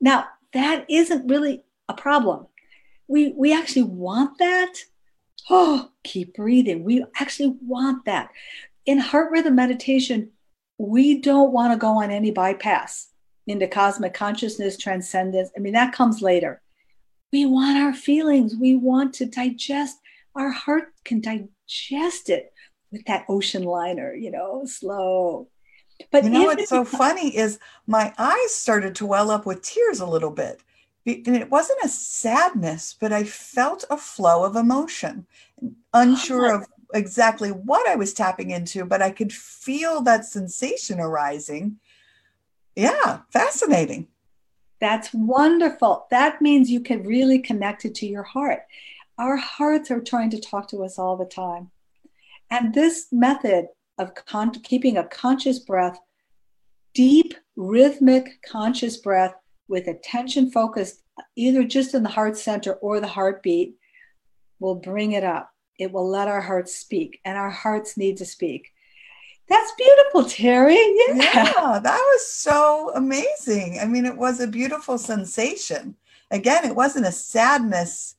Now, 0.00 0.26
that 0.52 0.86
isn't 0.88 1.28
really 1.28 1.64
a 1.88 1.94
problem. 1.94 2.46
We, 3.08 3.32
we 3.36 3.52
actually 3.52 3.82
want 3.82 4.38
that 4.38 4.74
oh, 5.50 5.90
keep 6.04 6.34
breathing. 6.34 6.84
We 6.84 7.04
actually 7.18 7.56
want 7.60 8.04
that. 8.04 8.30
In 8.86 8.98
heart 8.98 9.30
rhythm 9.30 9.54
meditation, 9.54 10.30
we 10.78 11.20
don't 11.20 11.52
want 11.52 11.72
to 11.72 11.78
go 11.78 12.02
on 12.02 12.10
any 12.10 12.30
bypass 12.30 13.08
into 13.46 13.66
cosmic 13.66 14.14
consciousness, 14.14 14.76
transcendence. 14.76 15.50
I 15.56 15.60
mean, 15.60 15.72
that 15.74 15.92
comes 15.92 16.22
later. 16.22 16.60
We 17.32 17.46
want 17.46 17.78
our 17.78 17.94
feelings. 17.94 18.54
We 18.56 18.76
want 18.76 19.14
to 19.14 19.26
digest. 19.26 19.98
Our 20.34 20.50
heart 20.50 20.92
can 21.04 21.20
digest 21.20 22.28
it 22.30 22.52
with 22.90 23.04
that 23.06 23.24
ocean 23.28 23.64
liner, 23.64 24.14
you 24.14 24.30
know, 24.30 24.64
slow. 24.66 25.48
But 26.10 26.24
you 26.24 26.30
know 26.30 26.44
what's 26.44 26.68
so 26.68 26.84
funny 26.84 27.36
is 27.36 27.58
my 27.86 28.12
eyes 28.18 28.54
started 28.54 28.94
to 28.96 29.06
well 29.06 29.30
up 29.30 29.46
with 29.46 29.62
tears 29.62 30.00
a 30.00 30.06
little 30.06 30.30
bit. 30.30 30.60
And 31.04 31.36
it 31.36 31.50
wasn't 31.50 31.84
a 31.84 31.88
sadness, 31.88 32.94
but 32.98 33.12
I 33.12 33.24
felt 33.24 33.84
a 33.90 33.96
flow 33.96 34.44
of 34.44 34.54
emotion, 34.54 35.26
unsure 35.92 36.52
oh. 36.52 36.56
of 36.58 36.66
exactly 36.94 37.50
what 37.50 37.88
I 37.88 37.96
was 37.96 38.12
tapping 38.14 38.50
into, 38.50 38.84
but 38.84 39.02
I 39.02 39.10
could 39.10 39.32
feel 39.32 40.02
that 40.02 40.24
sensation 40.24 41.00
arising. 41.00 41.78
Yeah, 42.76 43.20
fascinating. 43.30 44.08
That's 44.80 45.12
wonderful. 45.12 46.06
That 46.10 46.42
means 46.42 46.70
you 46.70 46.80
can 46.80 47.04
really 47.04 47.38
connect 47.38 47.84
it 47.84 47.94
to 47.96 48.06
your 48.06 48.24
heart. 48.24 48.60
Our 49.18 49.36
hearts 49.36 49.90
are 49.90 50.00
trying 50.00 50.30
to 50.30 50.40
talk 50.40 50.68
to 50.68 50.84
us 50.84 50.98
all 50.98 51.16
the 51.16 51.24
time. 51.24 51.70
And 52.50 52.74
this 52.74 53.06
method 53.12 53.68
of 53.98 54.14
con- 54.14 54.52
keeping 54.62 54.96
a 54.96 55.04
conscious 55.04 55.58
breath, 55.58 55.98
deep, 56.94 57.34
rhythmic, 57.56 58.42
conscious 58.42 58.96
breath 58.96 59.34
with 59.72 59.88
attention 59.88 60.50
focused 60.50 61.02
either 61.34 61.64
just 61.64 61.94
in 61.94 62.02
the 62.02 62.08
heart 62.10 62.36
center 62.36 62.74
or 62.74 63.00
the 63.00 63.06
heartbeat 63.08 63.74
will 64.60 64.74
bring 64.74 65.12
it 65.12 65.24
up. 65.24 65.50
It 65.78 65.90
will 65.90 66.06
let 66.06 66.28
our 66.28 66.42
hearts 66.42 66.76
speak, 66.76 67.20
and 67.24 67.38
our 67.38 67.50
hearts 67.50 67.96
need 67.96 68.18
to 68.18 68.26
speak. 68.26 68.68
That's 69.48 69.72
beautiful, 69.72 70.24
Teri. 70.24 70.76
Yeah. 70.76 71.14
yeah, 71.16 71.78
that 71.82 72.12
was 72.12 72.26
so 72.26 72.92
amazing. 72.94 73.78
I 73.80 73.86
mean, 73.86 74.04
it 74.04 74.16
was 74.16 74.40
a 74.40 74.46
beautiful 74.46 74.98
sensation. 74.98 75.96
Again, 76.30 76.66
it 76.66 76.76
wasn't 76.76 77.06
a 77.06 77.12
sadness 77.12 78.16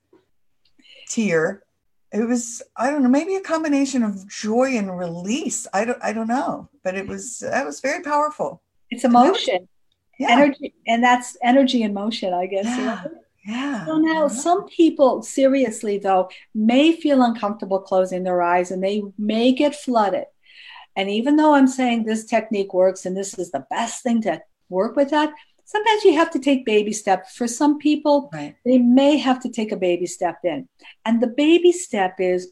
tear. 1.07 1.63
It 2.11 2.27
was, 2.27 2.63
I 2.75 2.89
don't 2.89 3.03
know, 3.03 3.09
maybe 3.09 3.35
a 3.35 3.41
combination 3.41 4.01
of 4.01 4.27
joy 4.27 4.75
and 4.75 4.97
release. 4.97 5.67
I 5.71 5.85
don't, 5.85 6.03
I 6.03 6.13
don't 6.13 6.27
know, 6.27 6.69
but 6.83 6.95
it 6.95 7.07
was, 7.07 7.39
that 7.39 7.65
was 7.65 7.79
very 7.79 8.03
powerful. 8.03 8.63
It's 8.89 9.03
emotion, 9.03 9.67
yeah. 10.23 10.31
energy, 10.31 10.73
and 10.87 11.03
that's 11.03 11.37
energy 11.43 11.83
and 11.83 11.93
motion, 11.93 12.33
I 12.33 12.47
guess. 12.47 12.65
Yeah. 12.65 13.03
Yeah. 13.45 13.85
So 13.85 13.97
now, 13.97 14.27
some 14.29 14.67
people, 14.67 15.21
seriously 15.21 15.97
though, 15.97 16.29
may 16.55 16.93
feel 16.93 17.21
uncomfortable 17.21 17.79
closing 17.79 18.23
their 18.23 18.41
eyes 18.41 18.71
and 18.71 18.81
they 18.81 19.03
may 19.17 19.51
get 19.51 19.75
flooded. 19.75 20.25
And 20.95 21.09
even 21.09 21.35
though 21.35 21.53
I'm 21.53 21.67
saying 21.67 22.05
this 22.05 22.25
technique 22.25 22.73
works 22.73 23.05
and 23.05 23.17
this 23.17 23.37
is 23.37 23.51
the 23.51 23.65
best 23.69 24.03
thing 24.03 24.21
to 24.21 24.41
work 24.69 24.95
with 24.95 25.09
that, 25.09 25.33
sometimes 25.65 26.03
you 26.03 26.13
have 26.13 26.31
to 26.31 26.39
take 26.39 26.65
baby 26.65 26.93
steps. 26.93 27.35
For 27.35 27.47
some 27.47 27.79
people, 27.79 28.29
right. 28.31 28.55
they 28.63 28.77
may 28.77 29.17
have 29.17 29.41
to 29.41 29.49
take 29.49 29.71
a 29.71 29.77
baby 29.77 30.05
step 30.05 30.37
in. 30.43 30.69
And 31.03 31.21
the 31.21 31.27
baby 31.27 31.71
step 31.71 32.15
is 32.19 32.51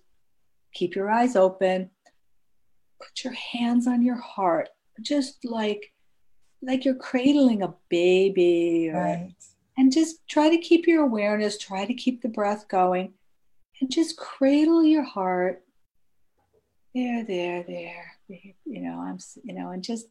keep 0.73 0.95
your 0.95 1.09
eyes 1.09 1.35
open, 1.35 1.91
put 2.99 3.23
your 3.23 3.33
hands 3.33 3.87
on 3.87 4.01
your 4.01 4.19
heart, 4.19 4.69
just 5.01 5.45
like 5.45 5.93
like 6.61 6.85
you're 6.85 6.95
cradling 6.95 7.63
a 7.63 7.73
baby. 7.89 8.91
Right 8.93 9.33
and 9.77 9.91
just 9.91 10.27
try 10.27 10.49
to 10.49 10.57
keep 10.57 10.85
your 10.85 11.03
awareness, 11.03 11.57
try 11.57 11.85
to 11.85 11.93
keep 11.93 12.21
the 12.21 12.29
breath 12.29 12.67
going, 12.67 13.13
and 13.79 13.89
just 13.89 14.15
cradle 14.15 14.83
your 14.83 15.03
heart. 15.03 15.63
There, 16.93 17.23
there, 17.25 17.63
there. 17.63 18.11
You 18.27 18.81
know, 18.81 18.99
I'm, 18.99 19.17
you 19.43 19.53
know, 19.53 19.71
and 19.71 19.83
just, 19.83 20.07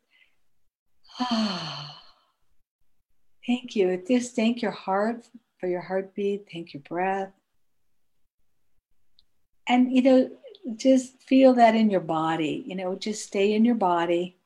ah, 1.20 2.00
thank 3.46 3.76
you. 3.76 4.02
Just 4.08 4.34
thank 4.34 4.60
your 4.60 4.72
heart 4.72 5.24
for 5.60 5.68
your 5.68 5.82
heartbeat, 5.82 6.46
thank 6.52 6.74
your 6.74 6.82
breath. 6.82 7.32
And, 9.68 9.92
you 9.92 10.02
know, 10.02 10.30
just 10.76 11.22
feel 11.22 11.54
that 11.54 11.76
in 11.76 11.90
your 11.90 12.00
body, 12.00 12.64
you 12.66 12.74
know, 12.74 12.96
just 12.96 13.24
stay 13.24 13.52
in 13.52 13.64
your 13.64 13.76
body 13.76 14.39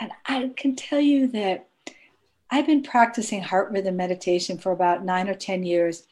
And 0.00 0.10
I 0.26 0.50
can 0.56 0.74
tell 0.76 1.00
you 1.00 1.28
that 1.28 1.68
I've 2.50 2.66
been 2.66 2.82
practicing 2.82 3.42
heart 3.42 3.70
rhythm 3.72 3.96
meditation 3.96 4.58
for 4.58 4.72
about 4.72 5.04
nine 5.04 5.28
or 5.28 5.34
10 5.34 5.62
years. 5.62 6.06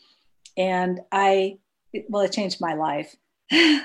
And 0.57 1.01
I, 1.11 1.59
well, 2.09 2.23
it 2.23 2.33
changed 2.33 2.61
my 2.61 2.75
life, 2.75 3.17
yeah. 3.51 3.83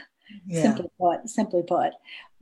simply 0.49 0.89
put, 0.99 1.29
simply 1.29 1.63
put. 1.63 1.93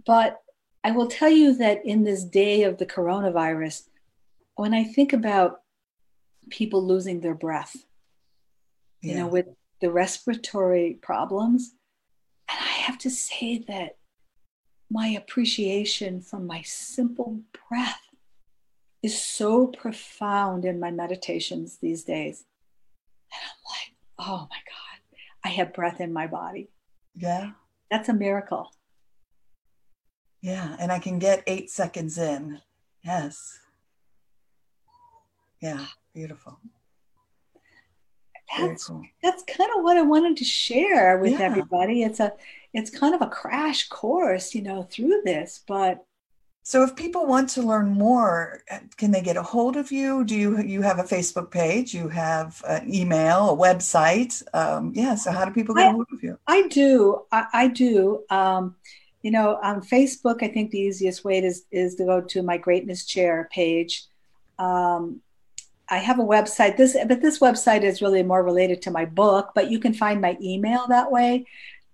But 0.05 0.41
I 0.83 0.91
will 0.91 1.07
tell 1.07 1.29
you 1.29 1.55
that 1.55 1.85
in 1.85 2.03
this 2.03 2.23
day 2.23 2.63
of 2.63 2.77
the 2.77 2.85
coronavirus, 2.85 3.89
when 4.55 4.73
I 4.73 4.83
think 4.83 5.13
about 5.13 5.61
people 6.49 6.85
losing 6.85 7.21
their 7.21 7.33
breath, 7.33 7.75
yeah. 9.01 9.11
you 9.11 9.17
know, 9.19 9.27
with 9.27 9.47
the 9.81 9.91
respiratory 9.91 10.97
problems, 11.01 11.73
and 12.49 12.59
I 12.59 12.73
have 12.83 12.97
to 12.99 13.09
say 13.09 13.57
that 13.67 13.97
my 14.89 15.07
appreciation 15.07 16.21
from 16.21 16.45
my 16.47 16.61
simple 16.63 17.39
breath 17.69 18.01
is 19.01 19.21
so 19.21 19.67
profound 19.67 20.65
in 20.65 20.79
my 20.79 20.91
meditations 20.91 21.77
these 21.81 22.03
days. 22.03 22.45
And 23.31 23.41
I'm 23.43 23.71
like, 23.71 24.29
oh 24.29 24.47
my 24.49 24.57
God, 24.57 25.19
I 25.43 25.49
have 25.49 25.73
breath 25.73 26.01
in 26.01 26.13
my 26.13 26.27
body. 26.27 26.69
Yeah. 27.15 27.51
That's 27.91 28.09
a 28.09 28.13
miracle. 28.13 28.71
Yeah. 30.41 30.75
And 30.79 30.91
I 30.91 30.99
can 30.99 31.19
get 31.19 31.43
eight 31.47 31.69
seconds 31.69 32.17
in. 32.17 32.61
Yes. 33.03 33.59
Yeah. 35.61 35.85
Beautiful. 36.13 36.59
That's, 38.57 38.87
cool. 38.87 39.01
that's 39.21 39.43
kind 39.43 39.69
of 39.75 39.83
what 39.83 39.97
I 39.97 40.01
wanted 40.03 40.37
to 40.37 40.45
share 40.45 41.17
with 41.17 41.33
yeah. 41.33 41.41
everybody. 41.41 42.03
It's 42.03 42.19
a 42.19 42.31
it's 42.75 42.89
kind 42.89 43.15
of 43.15 43.21
a 43.21 43.27
crash 43.27 43.87
course, 43.87 44.53
you 44.53 44.61
know, 44.61 44.83
through 44.83 45.21
this. 45.23 45.63
But 45.65 46.05
so 46.63 46.83
if 46.83 46.95
people 46.95 47.25
want 47.25 47.49
to 47.51 47.61
learn 47.61 47.89
more, 47.89 48.63
can 48.97 49.11
they 49.11 49.21
get 49.21 49.37
a 49.37 49.43
hold 49.43 49.77
of 49.77 49.91
you? 49.91 50.25
Do 50.25 50.35
you 50.35 50.61
you 50.61 50.81
have 50.81 50.99
a 50.99 51.03
Facebook 51.03 51.51
page? 51.51 51.93
You 51.93 52.09
have 52.09 52.61
an 52.67 52.93
email, 52.93 53.51
a 53.51 53.55
website? 53.55 54.43
Um, 54.53 54.91
yeah. 54.93 55.15
So 55.15 55.31
how 55.31 55.45
do 55.45 55.51
people 55.51 55.73
get 55.73 55.85
I, 55.85 55.89
a 55.89 55.93
hold 55.93 56.07
of 56.11 56.21
you? 56.21 56.37
I 56.47 56.67
do. 56.67 57.21
I, 57.31 57.45
I 57.53 57.67
do. 57.69 58.23
Um, 58.29 58.75
you 59.21 59.31
know, 59.31 59.57
on 59.63 59.81
Facebook, 59.81 60.43
I 60.43 60.49
think 60.49 60.71
the 60.71 60.79
easiest 60.79 61.23
way 61.23 61.39
is 61.39 61.65
is 61.71 61.95
to 61.95 62.05
go 62.05 62.19
to 62.21 62.43
my 62.43 62.57
Greatness 62.57 63.05
Chair 63.05 63.47
page. 63.51 64.05
Um, 64.59 65.21
I 65.87 65.99
have 65.99 66.19
a 66.19 66.23
website. 66.23 66.77
This, 66.77 66.97
but 67.07 67.21
this 67.21 67.39
website 67.39 67.83
is 67.83 68.01
really 68.01 68.23
more 68.23 68.43
related 68.43 68.81
to 68.81 68.91
my 68.91 69.05
book. 69.05 69.51
But 69.55 69.71
you 69.71 69.79
can 69.79 69.93
find 69.93 70.19
my 70.19 70.35
email 70.41 70.87
that 70.87 71.11
way 71.11 71.45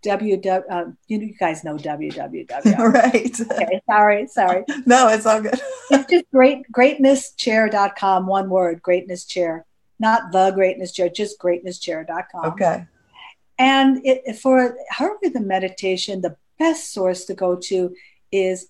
www. 0.03 0.63
Uh, 0.69 0.85
you 1.07 1.33
guys 1.35 1.63
know 1.63 1.77
www. 1.77 2.77
right. 2.93 3.41
Okay. 3.41 3.81
Sorry. 3.89 4.27
Sorry. 4.27 4.63
no, 4.85 5.07
it's 5.07 5.25
all 5.25 5.41
good. 5.41 5.59
it's 5.91 6.09
just 6.09 6.25
great. 6.31 6.69
Greatnesschair.com. 6.71 8.27
One 8.27 8.49
word. 8.49 8.81
Greatness 8.81 9.25
chair. 9.25 9.65
Not 9.99 10.31
the 10.31 10.51
greatness 10.51 10.91
chair. 10.91 11.09
Just 11.09 11.39
greatnesschair.com. 11.39 12.45
Okay. 12.45 12.85
And 13.59 14.01
it, 14.03 14.37
for 14.37 14.75
heart 14.89 15.17
rhythm 15.21 15.47
meditation, 15.47 16.21
the 16.21 16.35
best 16.57 16.91
source 16.91 17.25
to 17.25 17.35
go 17.35 17.55
to 17.55 17.95
is 18.31 18.69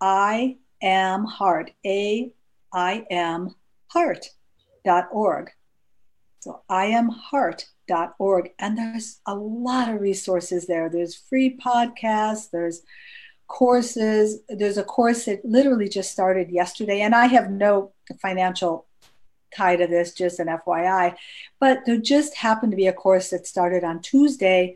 I 0.00 0.56
am 0.82 1.24
heart. 1.24 1.72
A 1.84 2.32
I 2.72 3.06
am 3.10 3.54
heart.org. 3.88 5.50
So 6.40 6.62
I 6.68 6.86
am 6.86 7.08
heart 7.08 7.66
org. 8.18 8.50
And 8.58 8.76
there's 8.76 9.20
a 9.26 9.34
lot 9.34 9.88
of 9.88 10.00
resources 10.00 10.66
there. 10.66 10.88
There's 10.88 11.14
free 11.14 11.56
podcasts 11.56 12.50
there's 12.50 12.82
courses 13.48 14.40
there's 14.48 14.78
a 14.78 14.84
course 14.84 15.26
that 15.26 15.44
literally 15.44 15.88
just 15.88 16.10
started 16.10 16.50
yesterday. 16.50 17.00
And 17.02 17.14
i 17.14 17.26
have 17.26 17.50
no 17.50 17.92
financial 18.22 18.86
tie 19.54 19.76
to 19.76 19.86
this 19.86 20.14
just 20.14 20.38
an 20.38 20.46
fyi 20.46 21.14
but 21.60 21.80
there 21.84 21.98
just 21.98 22.34
happened 22.34 22.72
to 22.72 22.76
be 22.76 22.86
a 22.86 22.92
course 22.94 23.28
that 23.28 23.46
started 23.46 23.84
on 23.84 24.00
tuesday 24.00 24.74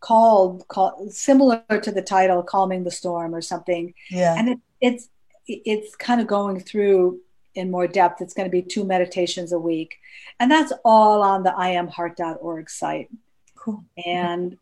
called, 0.00 0.66
called 0.68 1.12
similar 1.12 1.62
to 1.82 1.90
the 1.90 2.02
title 2.02 2.42
calming 2.42 2.84
the 2.84 2.90
storm 2.90 3.34
or 3.34 3.40
something. 3.40 3.94
Yeah. 4.10 4.34
And 4.36 4.50
it, 4.50 4.58
it's 4.80 5.08
it's 5.48 5.94
kind 5.94 6.20
of 6.20 6.26
going 6.26 6.60
through 6.60 7.20
in 7.56 7.70
more 7.70 7.86
depth. 7.86 8.20
It's 8.20 8.34
going 8.34 8.48
to 8.48 8.52
be 8.52 8.62
two 8.62 8.84
meditations 8.84 9.52
a 9.52 9.58
week. 9.58 9.98
And 10.38 10.50
that's 10.50 10.72
all 10.84 11.22
on 11.22 11.42
the 11.42 11.50
iamheart.org 11.50 12.70
site. 12.70 13.08
Cool. 13.54 13.84
And 14.04 14.58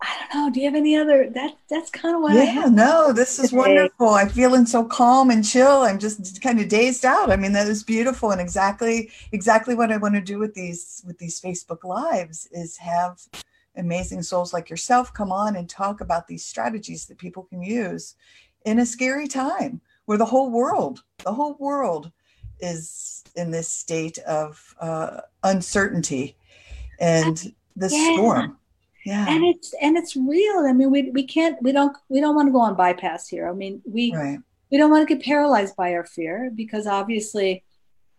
I 0.00 0.16
don't 0.32 0.34
know. 0.34 0.50
Do 0.50 0.60
you 0.60 0.66
have 0.66 0.76
any 0.76 0.96
other? 0.96 1.28
That 1.28 1.56
that's 1.68 1.90
kind 1.90 2.14
of 2.14 2.22
what. 2.22 2.36
I. 2.36 2.44
Yeah, 2.44 2.66
no, 2.66 3.12
this 3.12 3.40
is 3.40 3.52
wonderful. 3.52 4.10
I'm 4.10 4.28
feeling 4.28 4.64
so 4.64 4.84
calm 4.84 5.30
and 5.30 5.44
chill. 5.44 5.82
I'm 5.82 5.98
just 5.98 6.40
kind 6.40 6.60
of 6.60 6.68
dazed 6.68 7.04
out. 7.04 7.32
I 7.32 7.36
mean, 7.36 7.52
that 7.54 7.66
is 7.66 7.82
beautiful 7.82 8.30
and 8.30 8.40
exactly 8.40 9.10
exactly 9.32 9.74
what 9.74 9.90
I 9.90 9.96
want 9.96 10.14
to 10.14 10.20
do 10.20 10.38
with 10.38 10.54
these 10.54 11.02
with 11.04 11.18
these 11.18 11.40
Facebook 11.40 11.82
lives 11.82 12.48
is 12.52 12.76
have 12.76 13.20
amazing 13.76 14.22
souls 14.22 14.52
like 14.52 14.70
yourself 14.70 15.12
come 15.12 15.32
on 15.32 15.56
and 15.56 15.68
talk 15.68 16.00
about 16.00 16.28
these 16.28 16.44
strategies 16.44 17.06
that 17.06 17.18
people 17.18 17.44
can 17.44 17.62
use 17.62 18.14
in 18.64 18.78
a 18.78 18.86
scary 18.86 19.26
time 19.26 19.80
where 20.08 20.16
the 20.16 20.24
whole 20.24 20.50
world, 20.50 21.02
the 21.22 21.34
whole 21.34 21.54
world 21.60 22.10
is 22.60 23.22
in 23.36 23.50
this 23.50 23.68
state 23.68 24.16
of 24.20 24.74
uh, 24.80 25.20
uncertainty 25.42 26.34
and 26.98 27.52
the 27.76 27.90
yeah. 27.92 28.14
storm. 28.14 28.56
Yeah. 29.04 29.26
And 29.28 29.44
it's 29.44 29.74
and 29.82 29.98
it's 29.98 30.16
real. 30.16 30.64
I 30.66 30.72
mean, 30.72 30.90
we 30.90 31.10
we 31.10 31.24
can't 31.24 31.62
we 31.62 31.72
don't 31.72 31.94
we 32.08 32.22
don't 32.22 32.34
want 32.34 32.48
to 32.48 32.52
go 32.52 32.60
on 32.60 32.74
bypass 32.74 33.28
here. 33.28 33.50
I 33.50 33.52
mean, 33.52 33.82
we 33.84 34.14
right. 34.14 34.38
we 34.72 34.78
don't 34.78 34.90
want 34.90 35.06
to 35.06 35.14
get 35.14 35.22
paralyzed 35.22 35.76
by 35.76 35.92
our 35.92 36.06
fear 36.06 36.50
because 36.54 36.86
obviously, 36.86 37.62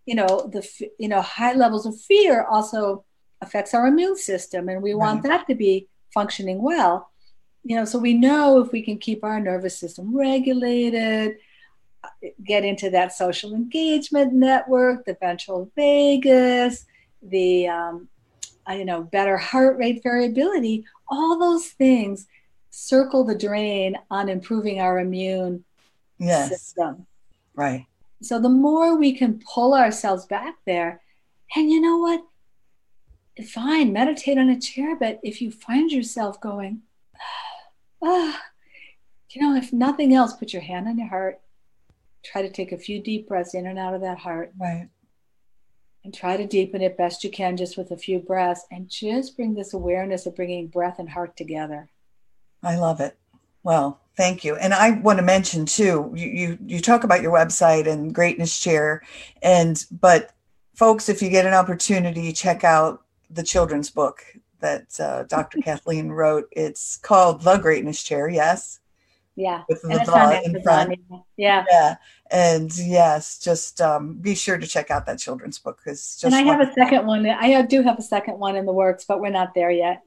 you 0.06 0.14
know, 0.14 0.48
the 0.54 0.62
you 1.00 1.08
know 1.08 1.24
high 1.24 1.54
levels 1.54 1.88
of 1.88 2.00
fear 2.00 2.46
also 2.46 3.04
affects 3.42 3.74
our 3.74 3.88
immune 3.88 4.16
system, 4.16 4.70
and 4.70 4.84
we 4.84 4.94
right. 4.94 5.00
want 5.00 5.24
that 5.24 5.48
to 5.48 5.56
be 5.56 5.88
functioning 6.14 6.62
well. 6.62 7.10
You 7.64 7.78
know, 7.78 7.86
so 7.86 7.98
we 7.98 8.14
know 8.14 8.62
if 8.62 8.72
we 8.72 8.84
can 8.84 9.00
keep 9.00 9.24
our 9.24 9.40
nervous 9.40 9.76
system 9.76 10.16
regulated, 10.16 11.38
get 12.44 12.64
into 12.64 12.90
that 12.90 13.14
social 13.14 13.54
engagement 13.54 14.34
network, 14.34 15.06
the 15.06 15.18
ventral 15.20 15.72
vagus, 15.76 16.86
the 17.22 17.68
um, 17.68 18.08
uh, 18.70 18.74
you 18.74 18.86
know 18.86 19.04
better 19.04 19.38
heart 19.38 19.78
rate 19.78 20.02
variability, 20.04 20.86
all 21.08 21.38
those 21.38 21.68
things 21.68 22.28
circle 22.70 23.24
the 23.24 23.38
drain 23.38 23.98
on 24.12 24.30
improving 24.30 24.80
our 24.80 25.00
immune 25.00 25.64
yes. 26.18 26.50
system. 26.50 27.06
Right. 27.56 27.86
So 28.22 28.40
the 28.40 28.50
more 28.50 28.98
we 28.98 29.14
can 29.14 29.40
pull 29.40 29.74
ourselves 29.74 30.26
back 30.26 30.56
there, 30.66 31.02
and 31.56 31.72
you 31.72 31.82
know 31.82 31.98
what? 31.98 32.24
Fine, 33.48 33.94
meditate 33.94 34.38
on 34.38 34.50
a 34.50 34.60
chair, 34.60 34.98
but 34.98 35.20
if 35.24 35.42
you 35.42 35.50
find 35.50 35.90
yourself 35.90 36.42
going, 36.42 36.82
ah, 38.04 38.42
you 39.32 39.42
know, 39.42 39.56
if 39.56 39.72
nothing 39.72 40.14
else, 40.14 40.34
put 40.34 40.52
your 40.52 40.62
hand 40.62 40.88
on 40.88 40.98
your 40.98 41.08
heart 41.08 41.40
try 42.24 42.42
to 42.42 42.50
take 42.50 42.72
a 42.72 42.78
few 42.78 43.02
deep 43.02 43.28
breaths 43.28 43.54
in 43.54 43.68
and 43.68 43.80
out 43.80 43.94
of 43.94 44.02
that 44.02 44.20
heart. 44.20 44.52
Right. 44.60 44.88
And 46.04 46.14
try 46.14 46.38
to 46.38 46.48
deepen 46.48 46.82
it 46.82 46.98
best 46.98 47.24
you 47.24 47.30
can 47.30 47.58
just 47.58 47.78
with 47.78 47.92
a 47.92 47.98
few 47.98 48.20
breaths 48.20 48.66
and 48.72 48.90
just 48.90 49.36
bring 49.36 49.54
this 49.54 49.74
awareness 49.74 50.26
of 50.26 50.36
bringing 50.36 50.68
breath 50.68 50.98
and 50.98 51.10
heart 51.10 51.36
together. 51.36 51.90
I 52.64 52.78
love 52.78 53.02
it. 53.02 53.18
Well, 53.64 54.00
thank 54.16 54.46
you. 54.46 54.56
And 54.56 54.74
I 54.74 54.92
want 54.92 55.20
to 55.20 55.26
mention 55.26 55.66
too, 55.66 56.12
you, 56.16 56.28
you, 56.28 56.58
you 56.66 56.80
talk 56.80 57.04
about 57.04 57.22
your 57.22 57.34
website 57.34 57.86
and 57.86 58.16
greatness 58.16 58.60
chair 58.60 59.04
and, 59.42 59.84
but 59.92 60.32
folks, 60.80 61.10
if 61.10 61.22
you 61.22 61.30
get 61.30 61.46
an 61.46 61.54
opportunity, 61.54 62.32
check 62.32 62.64
out 62.64 63.04
the 63.30 63.44
children's 63.44 63.90
book 63.90 64.24
that 64.62 64.98
uh, 64.98 65.24
Dr. 65.24 65.58
Kathleen 65.64 66.10
wrote. 66.10 66.48
It's 66.52 66.96
called 66.98 67.42
The 67.42 67.58
Greatness 67.58 68.02
Chair. 68.02 68.30
Yes. 68.30 68.80
Yeah. 69.36 69.64
With 69.70 69.82
the 69.82 70.02
dog 70.06 70.44
in 70.44 70.62
front. 70.62 71.00
Yeah. 71.38 71.64
Yeah. 71.72 71.96
And 72.30 72.76
yes, 72.78 73.40
just 73.40 73.80
um, 73.80 74.16
be 74.16 74.36
sure 74.36 74.58
to 74.58 74.68
check 74.68 74.92
out 74.92 75.06
that 75.06 75.20
children's 75.20 75.58
book 75.58 75.80
because. 75.84 76.22
And 76.24 76.36
I 76.36 76.42
have 76.42 76.60
a 76.60 76.74
second 76.74 77.06
one. 77.08 77.26
I 77.26 77.62
do 77.62 77.82
have 77.82 77.98
a 77.98 78.04
second 78.04 78.38
one 78.38 78.56
in 78.56 78.66
the 78.66 78.74
works, 78.74 79.06
but 79.08 79.22
we're 79.22 79.30
not 79.30 79.54
there 79.56 79.72
yet. 79.72 80.04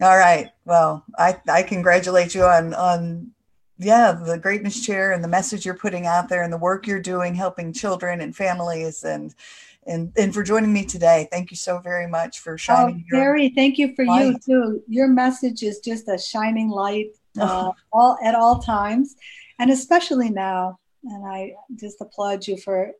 All 0.00 0.16
right. 0.16 0.50
Well, 0.64 1.04
I 1.18 1.40
I 1.48 1.62
congratulate 1.62 2.34
you 2.34 2.44
on 2.44 2.74
on 2.74 3.32
yeah 3.78 4.12
the 4.12 4.38
greatness 4.38 4.84
chair 4.84 5.12
and 5.12 5.22
the 5.22 5.28
message 5.28 5.66
you're 5.66 5.74
putting 5.74 6.06
out 6.06 6.28
there 6.28 6.42
and 6.42 6.52
the 6.52 6.58
work 6.58 6.86
you're 6.86 7.00
doing 7.00 7.34
helping 7.34 7.72
children 7.72 8.20
and 8.20 8.34
families 8.36 9.04
and 9.04 9.34
and 9.86 10.12
and 10.16 10.34
for 10.34 10.42
joining 10.42 10.72
me 10.72 10.84
today. 10.84 11.28
Thank 11.30 11.50
you 11.50 11.56
so 11.56 11.78
very 11.78 12.06
much 12.06 12.40
for 12.40 12.58
shining. 12.58 13.06
Oh, 13.12 13.16
Barry, 13.16 13.48
thank 13.50 13.78
you 13.78 13.94
for 13.94 14.04
light. 14.04 14.26
you 14.26 14.38
too. 14.38 14.82
Your 14.86 15.08
message 15.08 15.62
is 15.62 15.78
just 15.80 16.08
a 16.08 16.18
shining 16.18 16.68
light 16.68 17.12
uh, 17.38 17.72
all 17.92 18.18
at 18.22 18.34
all 18.34 18.60
times, 18.60 19.16
and 19.58 19.70
especially 19.70 20.30
now. 20.30 20.78
And 21.04 21.26
I 21.26 21.52
just 21.76 22.00
applaud 22.00 22.46
you 22.46 22.56
for, 22.56 22.92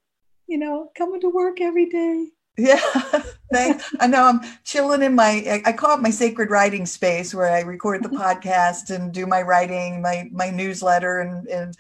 you 0.47 0.59
know, 0.59 0.91
coming 0.97 1.21
to 1.23 1.29
work 1.29 1.61
every 1.61 1.87
day. 1.87 2.29
Yeah, 2.59 2.81
thanks. 3.53 3.95
I 4.01 4.07
know 4.07 4.25
I'm 4.25 4.41
chilling 4.65 5.03
in 5.03 5.15
my. 5.15 5.63
I 5.65 5.73
call 5.73 5.97
it 5.97 6.03
my 6.03 6.11
sacred 6.11 6.51
writing 6.51 6.87
space 6.87 7.35
where 7.35 7.51
I 7.51 7.61
record 7.61 8.03
the 8.03 8.09
podcast 8.25 8.95
and 8.95 9.13
do 9.13 9.27
my 9.27 9.43
writing, 9.43 10.01
my 10.01 10.29
my 10.33 10.51
newsletter, 10.51 11.21
and 11.21 11.47
and 11.49 11.77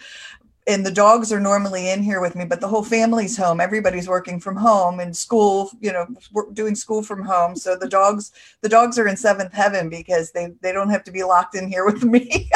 and 0.67 0.85
the 0.85 0.91
dogs 0.91 1.33
are 1.33 1.39
normally 1.39 1.91
in 1.91 2.03
here 2.03 2.21
with 2.21 2.35
me, 2.35 2.45
but 2.45 2.61
the 2.61 2.67
whole 2.67 2.83
family's 2.83 3.37
home. 3.37 3.61
Everybody's 3.61 4.09
working 4.09 4.41
from 4.41 4.57
home 4.57 4.99
and 4.99 5.17
school, 5.17 5.71
you 5.81 5.93
know, 5.93 6.07
doing 6.53 6.75
school 6.75 7.03
from 7.03 7.23
home. 7.23 7.55
So 7.55 7.77
the 7.77 7.89
dogs, 7.89 8.33
the 8.63 8.69
dogs 8.69 8.99
are 8.99 9.07
in 9.07 9.17
seventh 9.17 9.53
heaven 9.53 9.89
because 9.89 10.33
they 10.33 10.55
they 10.63 10.73
don't 10.73 10.91
have 10.91 11.05
to 11.05 11.13
be 11.13 11.23
locked 11.23 11.55
in 11.55 11.69
here 11.69 11.85
with 11.85 12.03
me. 12.17 12.51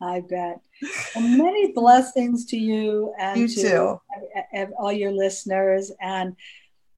I 0.00 0.20
bet. 0.20 0.60
And 1.16 1.38
many 1.38 1.72
blessings 1.72 2.44
to 2.46 2.56
you 2.56 3.12
and 3.18 3.40
you 3.40 3.48
to 3.48 4.00
all 4.78 4.92
your 4.92 5.10
listeners. 5.10 5.90
And 6.00 6.36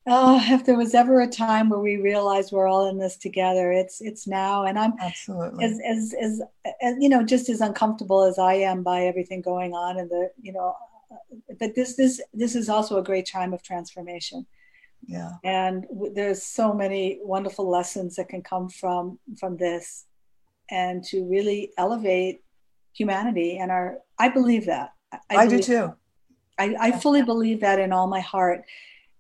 oh, 0.07 0.41
if 0.49 0.65
there 0.65 0.77
was 0.77 0.95
ever 0.95 1.21
a 1.21 1.27
time 1.27 1.69
where 1.69 1.81
we 1.81 1.97
realized 1.97 2.53
we're 2.53 2.67
all 2.67 2.89
in 2.89 2.99
this 2.99 3.17
together, 3.17 3.73
it's 3.73 4.01
it's 4.01 4.27
now. 4.27 4.65
And 4.65 4.79
I'm 4.79 4.95
absolutely 5.01 5.65
as 5.65 5.81
as 5.87 6.15
as, 6.21 6.43
as 6.83 6.97
you 6.99 7.09
know, 7.09 7.23
just 7.23 7.49
as 7.49 7.61
uncomfortable 7.61 8.23
as 8.23 8.39
I 8.39 8.55
am 8.55 8.83
by 8.83 9.03
everything 9.03 9.43
going 9.43 9.75
on, 9.75 9.99
and 9.99 10.11
the 10.11 10.31
you 10.41 10.53
know, 10.53 10.75
but 11.59 11.75
this 11.75 11.97
this 11.97 12.21
this 12.33 12.55
is 12.55 12.69
also 12.69 12.99
a 12.99 13.05
great 13.05 13.27
time 13.27 13.53
of 13.53 13.63
transformation. 13.63 14.47
Yeah. 15.07 15.33
And 15.45 15.87
there's 16.15 16.43
so 16.43 16.75
many 16.75 17.21
wonderful 17.23 17.69
lessons 17.69 18.17
that 18.17 18.29
can 18.29 18.43
come 18.43 18.69
from 18.69 19.19
from 19.39 19.57
this, 19.57 20.07
and 20.71 21.05
to 21.05 21.25
really 21.25 21.73
elevate 21.79 22.43
humanity 22.93 23.59
and 23.59 23.71
our. 23.71 23.99
I 24.19 24.29
believe 24.29 24.67
that. 24.67 24.93
I, 25.13 25.37
I 25.37 25.47
do 25.47 25.61
too. 25.61 25.95
I, 26.59 26.77
I 26.79 26.93
fully 26.93 27.23
believe 27.23 27.61
that 27.61 27.79
in 27.79 27.91
all 27.91 28.07
my 28.07 28.21
heart 28.21 28.65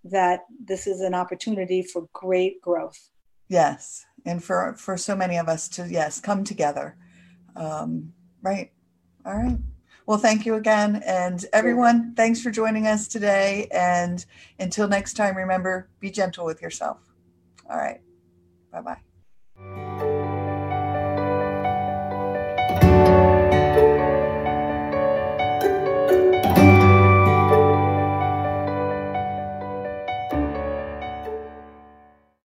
that 0.04 0.40
this 0.64 0.86
is 0.86 1.00
an 1.00 1.14
opportunity 1.14 1.82
for 1.82 2.08
great 2.12 2.60
growth. 2.60 3.10
Yes, 3.48 4.06
and 4.24 4.42
for 4.42 4.74
for 4.78 4.96
so 4.96 5.16
many 5.16 5.36
of 5.36 5.48
us 5.48 5.68
to 5.70 5.86
yes 5.88 6.20
come 6.20 6.44
together. 6.44 6.96
Um, 7.56 8.12
right. 8.42 8.70
All 9.26 9.34
right. 9.34 9.58
Well, 10.06 10.18
thank 10.18 10.46
you 10.46 10.54
again, 10.54 11.02
and 11.06 11.44
everyone. 11.52 12.14
Thanks 12.14 12.42
for 12.42 12.50
joining 12.50 12.86
us 12.86 13.06
today. 13.06 13.68
And 13.70 14.24
until 14.58 14.88
next 14.88 15.14
time, 15.14 15.36
remember 15.36 15.88
be 16.00 16.10
gentle 16.10 16.44
with 16.44 16.62
yourself. 16.62 16.98
All 17.68 17.76
right. 17.76 18.00
Bye 18.72 18.80
bye. 18.80 19.09